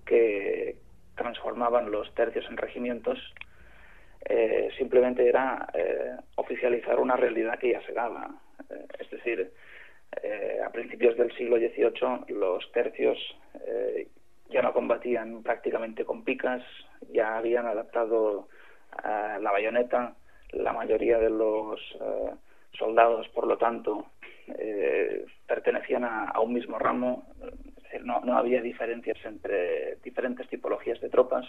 [0.06, 0.78] que
[1.16, 3.20] transformaban los tercios en regimientos,
[4.26, 8.30] eh, simplemente era eh, oficializar una realidad que ya se daba.
[8.70, 9.52] Eh, es decir,
[10.64, 13.18] a principios del siglo XVIII los tercios
[14.50, 16.62] ya no combatían prácticamente con picas,
[17.12, 18.48] ya habían adaptado
[19.04, 20.16] eh, la bayoneta,
[20.52, 22.32] la mayoría de los eh,
[22.78, 24.06] soldados, por lo tanto,
[24.48, 27.28] eh, pertenecían a, un mismo ramo,
[28.04, 31.46] no, no, había diferencias entre diferentes tipologías de tropas.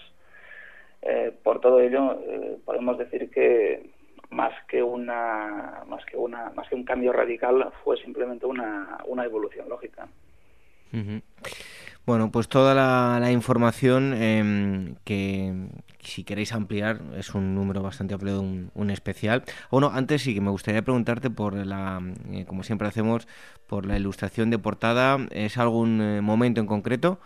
[1.42, 2.18] Por todo ello,
[2.64, 3.90] podemos decir que
[4.30, 9.24] más que una más que una más que un cambio radical fue simplemente una, una
[9.24, 10.09] evolución lógica.
[12.07, 15.68] Bueno, pues toda la, información em, que
[16.00, 19.42] si queréis ampliar es un número bastante amplio, un, un especial.
[19.70, 22.00] Bueno, antes sí que me gustaría preguntarte por la,
[22.30, 23.26] eh, como siempre hacemos,
[23.66, 25.16] por la ilustración de portada.
[25.30, 27.18] ¿Es algún eh, momento en concreto?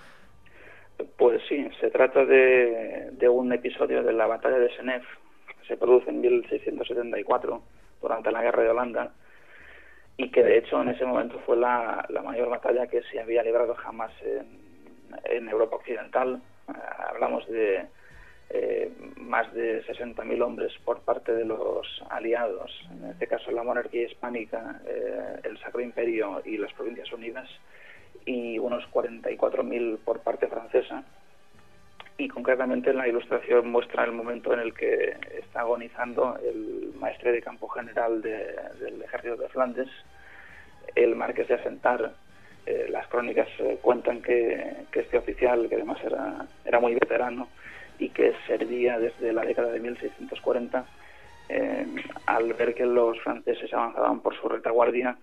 [1.16, 5.04] Pues sí, se trata de, de un episodio de la batalla de Senef,
[5.46, 7.62] que se produce en 1674
[8.00, 9.12] durante la guerra de Holanda
[10.16, 13.42] y que de hecho en ese momento fue la, la mayor batalla que se había
[13.44, 14.58] librado jamás en,
[15.24, 16.42] en Europa Occidental.
[16.68, 16.72] Eh,
[17.10, 17.86] hablamos de
[18.50, 24.06] eh, más de 60.000 hombres por parte de los aliados, en este caso la monarquía
[24.06, 27.48] hispánica, eh, el Sacro Imperio y las Provincias Unidas,
[28.24, 31.02] y unos 44.000 por parte francesa.
[32.16, 37.42] Y concretamente la ilustración muestra el momento en el que está agonizando el maestre de
[37.42, 39.88] campo general del ejército de Flandes,
[40.94, 42.12] el marqués de Asentar,
[42.66, 47.48] eh, las crónicas eh, cuentan que, este oficial, que además era, era muy veterano
[47.98, 50.84] y que servía desde la década de 1640,
[51.48, 51.86] eh,
[52.26, 55.16] al ver que los franceses avanzaban por su retaguardia,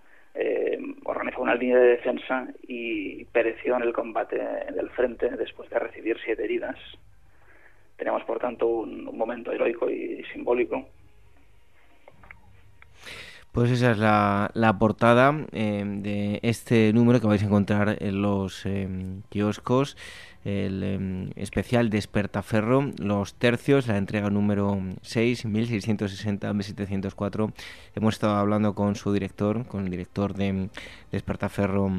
[1.04, 4.36] organizó una línea de defensa y pereció en el combate
[4.74, 6.76] del frente después de recibir siete heridas.
[7.96, 10.86] Tenemos, por tanto, un momento heroico y simbólico
[13.56, 18.66] Pues esa es la, portada eh, de este número que vais a encontrar en los
[18.66, 18.86] eh,
[19.30, 19.96] kioscos,
[20.46, 27.52] el eh, especial Despertaferro, los tercios, la entrega número 6, 1660-1704.
[27.96, 30.68] Hemos estado hablando con su director, con el director de
[31.10, 31.90] Despertaferro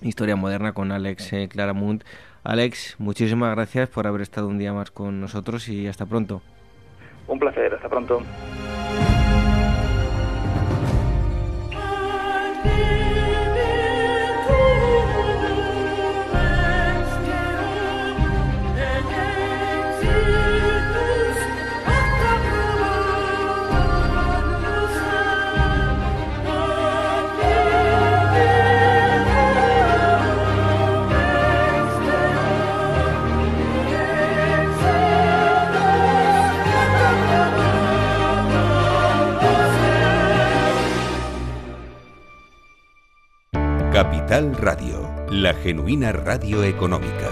[0.00, 2.04] Historia Moderna, con Alex Claramund.
[2.44, 6.40] Alex, muchísimas gracias por haber estado un día más con nosotros y hasta pronto.
[7.26, 8.22] Un placer, hasta pronto.
[43.92, 47.28] Capital Radio, la genuina radio económica.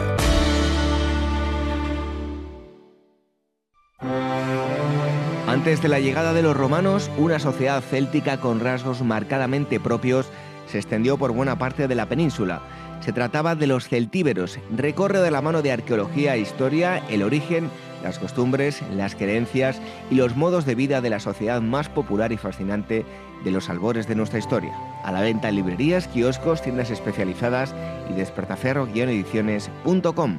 [5.46, 10.28] Antes de la llegada de los romanos, una sociedad céltica con rasgos marcadamente propios
[10.66, 12.61] se extendió por buena parte de la península.
[13.00, 14.58] Se trataba de los celtíberos.
[14.76, 17.70] Recorre de la mano de arqueología e historia el origen,
[18.02, 19.80] las costumbres, las creencias
[20.11, 23.06] y los modos de vida de la sociedad más popular y fascinante
[23.44, 24.74] de los albores de nuestra historia.
[25.05, 27.74] A la venta en librerías, kioscos, tiendas especializadas
[28.11, 30.38] y despertaferro-ediciones.com.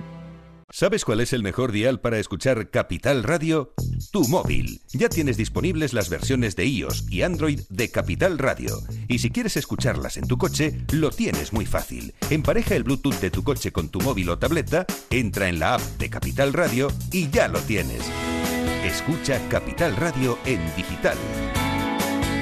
[0.73, 3.73] ¿Sabes cuál es el mejor dial para escuchar Capital Radio?
[4.13, 4.81] Tu móvil.
[4.93, 8.77] Ya tienes disponibles las versiones de iOS y Android de Capital Radio.
[9.09, 12.13] Y si quieres escucharlas en tu coche, lo tienes muy fácil.
[12.29, 15.81] Empareja el Bluetooth de tu coche con tu móvil o tableta, entra en la app
[15.99, 18.09] de Capital Radio y ya lo tienes.
[18.85, 21.17] Escucha Capital Radio en digital.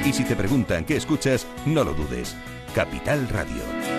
[0.06, 2.36] Y si te preguntan qué escuchas, no lo dudes.
[2.74, 3.99] Capital Radio.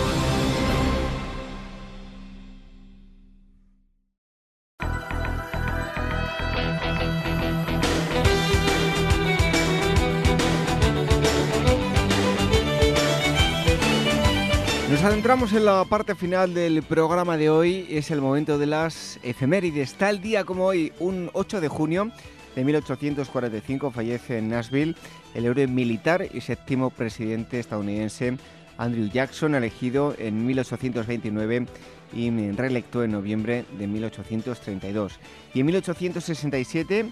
[15.01, 17.87] Nos adentramos en la parte final del programa de hoy.
[17.89, 19.95] Es el momento de las efemérides.
[19.95, 22.11] Tal día como hoy, un 8 de junio
[22.55, 24.95] de 1845, fallece en Nashville
[25.33, 28.37] el héroe militar y séptimo presidente estadounidense
[28.77, 31.65] Andrew Jackson, elegido en 1829
[32.13, 35.19] y reelecto en noviembre de 1832.
[35.55, 37.11] Y en 1867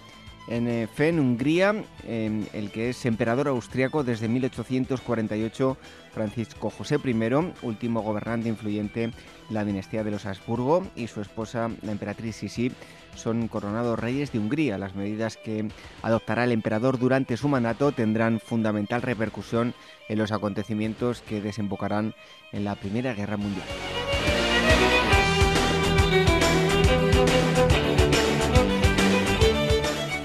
[0.50, 1.76] en eh, Fen, Hungría,
[2.08, 5.78] el que es emperador austriaco desde 1848,
[6.20, 9.14] Francisco José I, último gobernante influyente de
[9.50, 12.74] la dinastía de los Habsburgo, y su esposa, la emperatriz Sisi,
[13.16, 14.78] son coronados reyes de Hungría.
[14.78, 15.70] Las medidas que
[16.02, 19.74] adoptará el emperador durante su mandato tendrán fundamental repercusión
[20.10, 22.14] en los acontecimientos que desembocarán
[22.52, 23.68] en la Primera Guerra Mundial.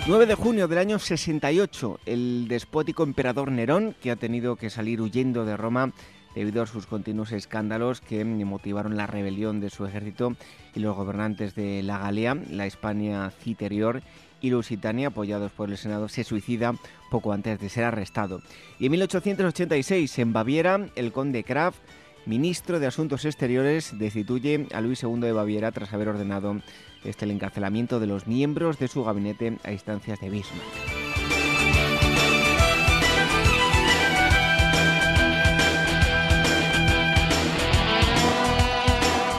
[0.07, 5.01] 9 de junio del año 68, el despótico emperador Nerón, que ha tenido que salir
[5.01, 5.93] huyendo de Roma
[6.35, 10.37] debido a sus continuos escándalos que motivaron la rebelión de su ejército
[10.75, 14.03] y los gobernantes de la Galia, la Hispania Citerior
[14.43, 16.75] y Lusitania, apoyados por el Senado, se suicida
[17.11, 18.43] poco antes de ser arrestado.
[18.79, 21.79] Y en 1886, en Baviera, el conde Kraft
[22.27, 26.61] ministro de Asuntos Exteriores destituye a Luis II de Baviera tras haber ordenado
[27.05, 31.05] este el encarcelamiento de los miembros de su gabinete a instancias de Bismarck.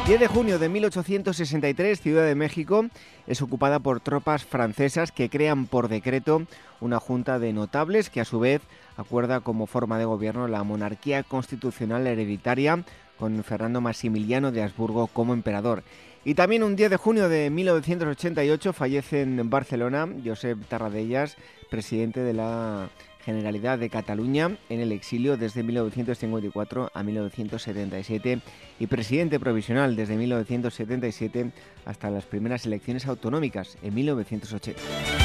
[0.08, 2.86] 10 de junio de 1863, Ciudad de México
[3.26, 6.44] es ocupada por tropas francesas que crean por decreto
[6.80, 8.62] una junta de notables que a su vez
[8.98, 12.84] acuerda como forma de gobierno la monarquía constitucional hereditaria
[13.18, 15.82] con Fernando Maximiliano de Habsburgo como emperador.
[16.26, 21.38] Y también un 10 de junio de 1988 fallece en Barcelona Josep Tarradellas,
[21.70, 22.90] presidente de la
[23.24, 28.40] Generalidad de Cataluña en el exilio desde 1954 a 1977
[28.80, 31.52] y presidente provisional desde 1977
[31.86, 35.25] hasta las primeras elecciones autonómicas en 1980.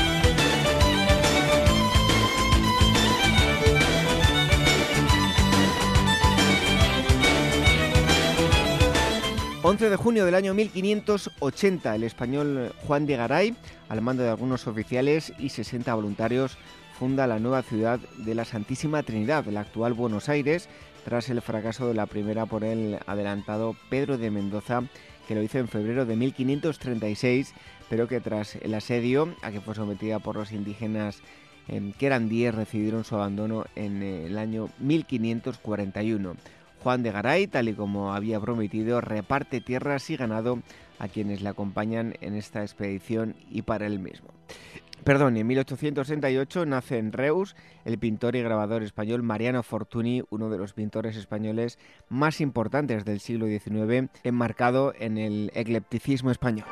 [9.70, 13.54] 11 de junio del año 1580, el español Juan de Garay,
[13.88, 16.58] al mando de algunos oficiales y 60 voluntarios,
[16.98, 20.68] funda la nueva ciudad de la Santísima Trinidad, la actual Buenos Aires,
[21.04, 24.82] tras el fracaso de la primera por el adelantado Pedro de Mendoza,
[25.28, 27.54] que lo hizo en febrero de 1536,
[27.88, 31.22] pero que tras el asedio a que fue sometida por los indígenas
[31.68, 36.34] em, que eran 10, recibieron su abandono en el año 1541.
[36.82, 40.60] Juan de Garay, tal y como había prometido, reparte tierras y ganado
[40.98, 44.28] a quienes le acompañan en esta expedición y para él mismo.
[45.04, 47.56] Perdón, en 1868 nace en Reus
[47.86, 51.78] el pintor y grabador español Mariano Fortuny, uno de los pintores españoles
[52.10, 56.66] más importantes del siglo XIX, enmarcado en el eclecticismo español.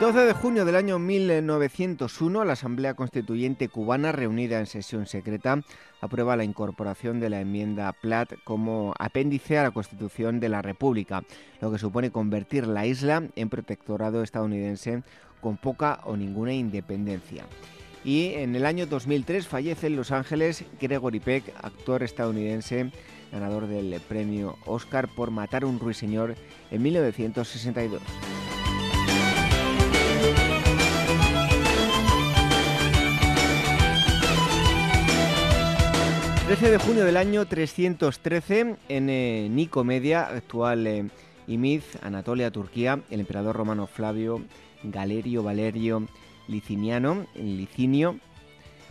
[0.00, 5.62] 12 de junio del año 1901, la Asamblea Constituyente cubana, reunida en sesión secreta,
[6.00, 11.22] aprueba la incorporación de la enmienda Platt como apéndice a la Constitución de la República,
[11.60, 15.04] lo que supone convertir la isla en protectorado estadounidense
[15.40, 17.44] con poca o ninguna independencia.
[18.04, 22.90] Y en el año 2003 fallece en Los Ángeles Gregory Peck, actor estadounidense
[23.30, 26.34] ganador del premio Oscar por matar a un ruiseñor
[26.72, 28.02] en 1962.
[36.56, 41.08] 13 de junio del año 313, en eh, Nicomedia, actual eh,
[41.48, 44.40] Imiz, Anatolia, Turquía, el emperador romano Flavio
[44.84, 46.06] Galerio Valerio
[46.46, 48.20] Liciniano, Licinio,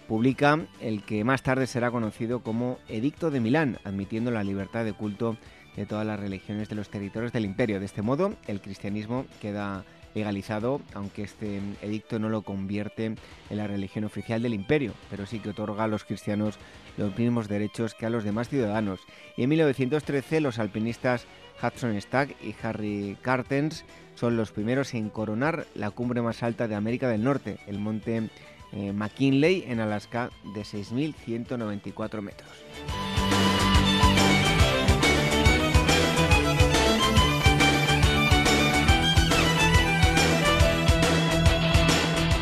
[0.10, 4.92] publica el que más tarde será conocido como Edicto de Milán, admitiendo la libertad de
[4.92, 5.38] culto
[5.78, 7.80] de todas las religiones de los territorios del imperio.
[7.80, 13.68] De este modo, el cristianismo queda legalizado, aunque este edicto no lo convierte en la
[13.68, 16.58] religión oficial del imperio, pero sí que otorga a los cristianos
[16.98, 19.00] los mismos derechos que a los demás ciudadanos.
[19.38, 21.26] Y en 1913 los alpinistas
[21.62, 23.86] Hudson Stack y Harry Cartens
[24.16, 28.30] son los primeros en coronar la cumbre más alta de América del Norte, el monte
[28.72, 32.50] eh, McKinley en Alaska de 6.194 metros.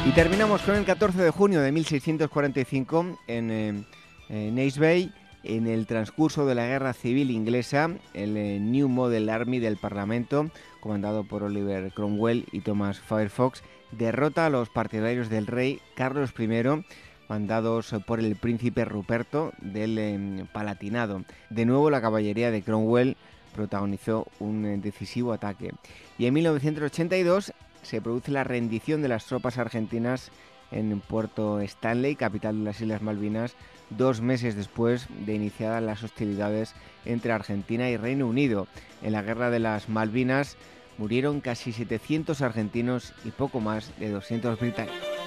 [0.03, 3.83] Y terminamos con el 14 de junio de 1645 en, eh,
[4.29, 5.13] en Bay.
[5.43, 10.49] En el transcurso de la Guerra Civil Inglesa, el eh, New Model Army del Parlamento,
[10.79, 16.83] comandado por Oliver Cromwell y Thomas Firefox, derrota a los partidarios del rey Carlos I,
[17.27, 21.23] mandados por el príncipe Ruperto del eh, Palatinado.
[21.51, 23.17] De nuevo, la caballería de Cromwell
[23.55, 25.71] protagonizó un decisivo ataque.
[26.17, 30.31] Y en 1982 se produce la rendición de las tropas argentinas
[30.71, 33.55] en Puerto Stanley, capital de las Islas Malvinas,
[33.89, 36.73] dos meses después de iniciadas las hostilidades
[37.05, 38.67] entre Argentina y Reino Unido.
[39.01, 40.55] En la Guerra de las Malvinas
[40.97, 45.20] murieron casi 700 argentinos y poco más de 200 británicos.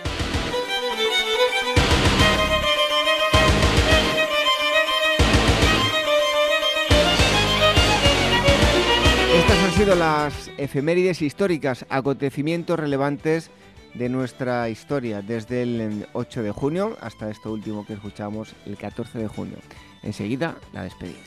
[9.52, 13.50] Han sido las efemérides históricas, acontecimientos relevantes
[13.94, 19.18] de nuestra historia desde el 8 de junio hasta esto último que escuchamos el 14
[19.18, 19.56] de junio.
[20.02, 21.20] Enseguida, la despedida.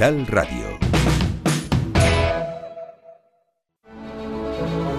[0.00, 0.64] Capital Radio.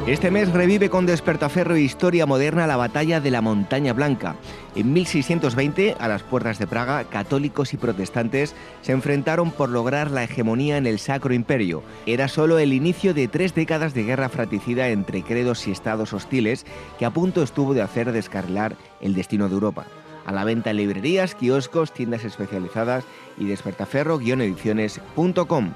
[0.06, 4.36] Este mes revive con despertaferro e historia moderna la batalla de la Montaña Blanca.
[4.76, 8.54] En 1620, a las puertas de Praga, católicos y protestantes
[8.84, 11.82] se enfrentaron por lograr la hegemonía en el Sacro Imperio.
[12.06, 16.64] Era solo el inicio de tres décadas de guerra fratricida entre credos y estados hostiles
[17.00, 19.88] que a punto estuvo de hacer descarrilar el destino de Europa
[20.32, 23.04] a la venta en librerías, kioscos, tiendas especializadas
[23.38, 25.74] y despertaferro-ediciones.com.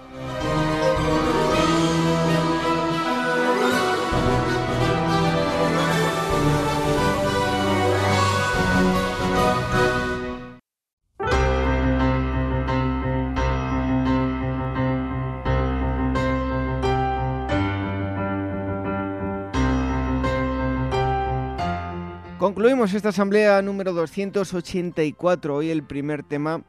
[22.45, 25.55] Concluimos esta asamblea número 284.
[25.55, 26.61] Hoy el primer tema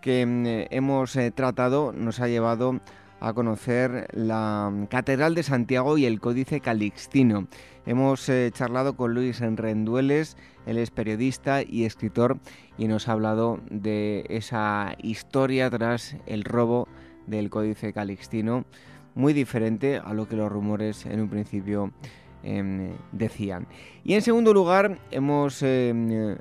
[0.00, 2.80] que mm, hemos eh, tratado nos ha llevado
[3.20, 7.48] a conocer la Catedral de Santiago y el Códice Calixtino.
[7.84, 12.38] Hemos eh, charlado con Luis Rendueles, él es periodista y escritor
[12.78, 16.88] y nos ha hablado de esa historia tras el robo
[17.26, 18.64] del Códice Calixtino,
[19.14, 21.92] muy diferente a lo que los rumores en un principio
[22.42, 23.66] em, decían.
[24.04, 26.36] Y en segundo lugar, hemos em,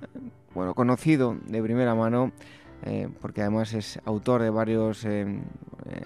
[0.54, 2.32] bueno, conocido de primera mano
[2.86, 5.42] eh, porque además es autor de varios eh,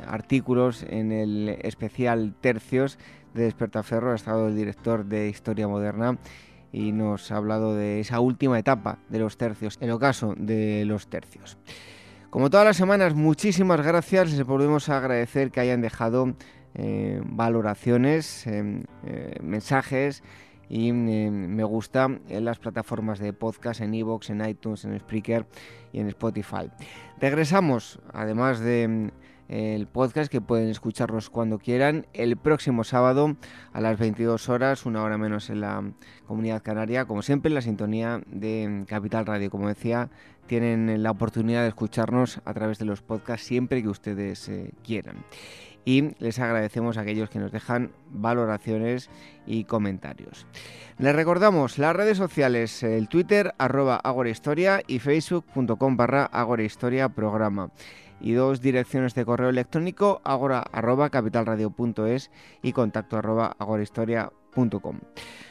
[0.07, 2.97] artículos en el especial Tercios
[3.33, 6.17] de Despertaferro, ha estado el director de Historia Moderna
[6.71, 11.07] y nos ha hablado de esa última etapa de los tercios, el ocaso de los
[11.07, 11.57] tercios.
[12.31, 16.33] Como todas las semanas, muchísimas gracias, les volvemos a agradecer que hayan dejado
[16.75, 18.45] valoraciones,
[19.41, 20.23] mensajes
[20.69, 25.45] y me gusta en las plataformas de podcast, en iVoox, en iTunes, en Spreaker
[25.91, 26.71] y en Spotify.
[27.19, 29.11] Regresamos, además de
[29.49, 33.35] el podcast que pueden escucharlos cuando quieran el próximo sábado
[33.71, 35.83] a las 22 horas, una hora menos en la
[36.25, 39.51] comunidad canaria, como siempre en la sintonía de Capital Radio.
[39.51, 40.09] Como decía,
[40.47, 45.17] tienen la oportunidad de escucharnos a través de los podcasts siempre que ustedes eh, quieran
[45.85, 49.09] y les agradecemos a aquellos que nos dejan valoraciones
[49.45, 50.47] y comentarios.
[50.97, 57.71] Les recordamos las redes sociales, el Twitter arroba agorahistoria y facebook.com barra agorahistoria programa
[58.23, 62.31] y dos direcciones de correo electrónico agora arroba capitalradio.es
[62.61, 64.99] y contacto arroba agorahistoria.com.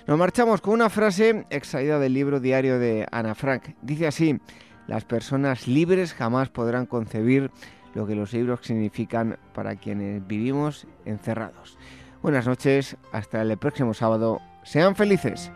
[0.06, 3.74] Nos marchamos con una frase extraída del libro diario de Ana Frank.
[3.82, 4.40] Dice así,
[4.86, 7.50] las personas libres jamás podrán concebir
[7.94, 11.78] lo que los libros significan para quienes vivimos encerrados.
[12.22, 14.40] Buenas noches, hasta el próximo sábado.
[14.62, 15.50] Sean felices.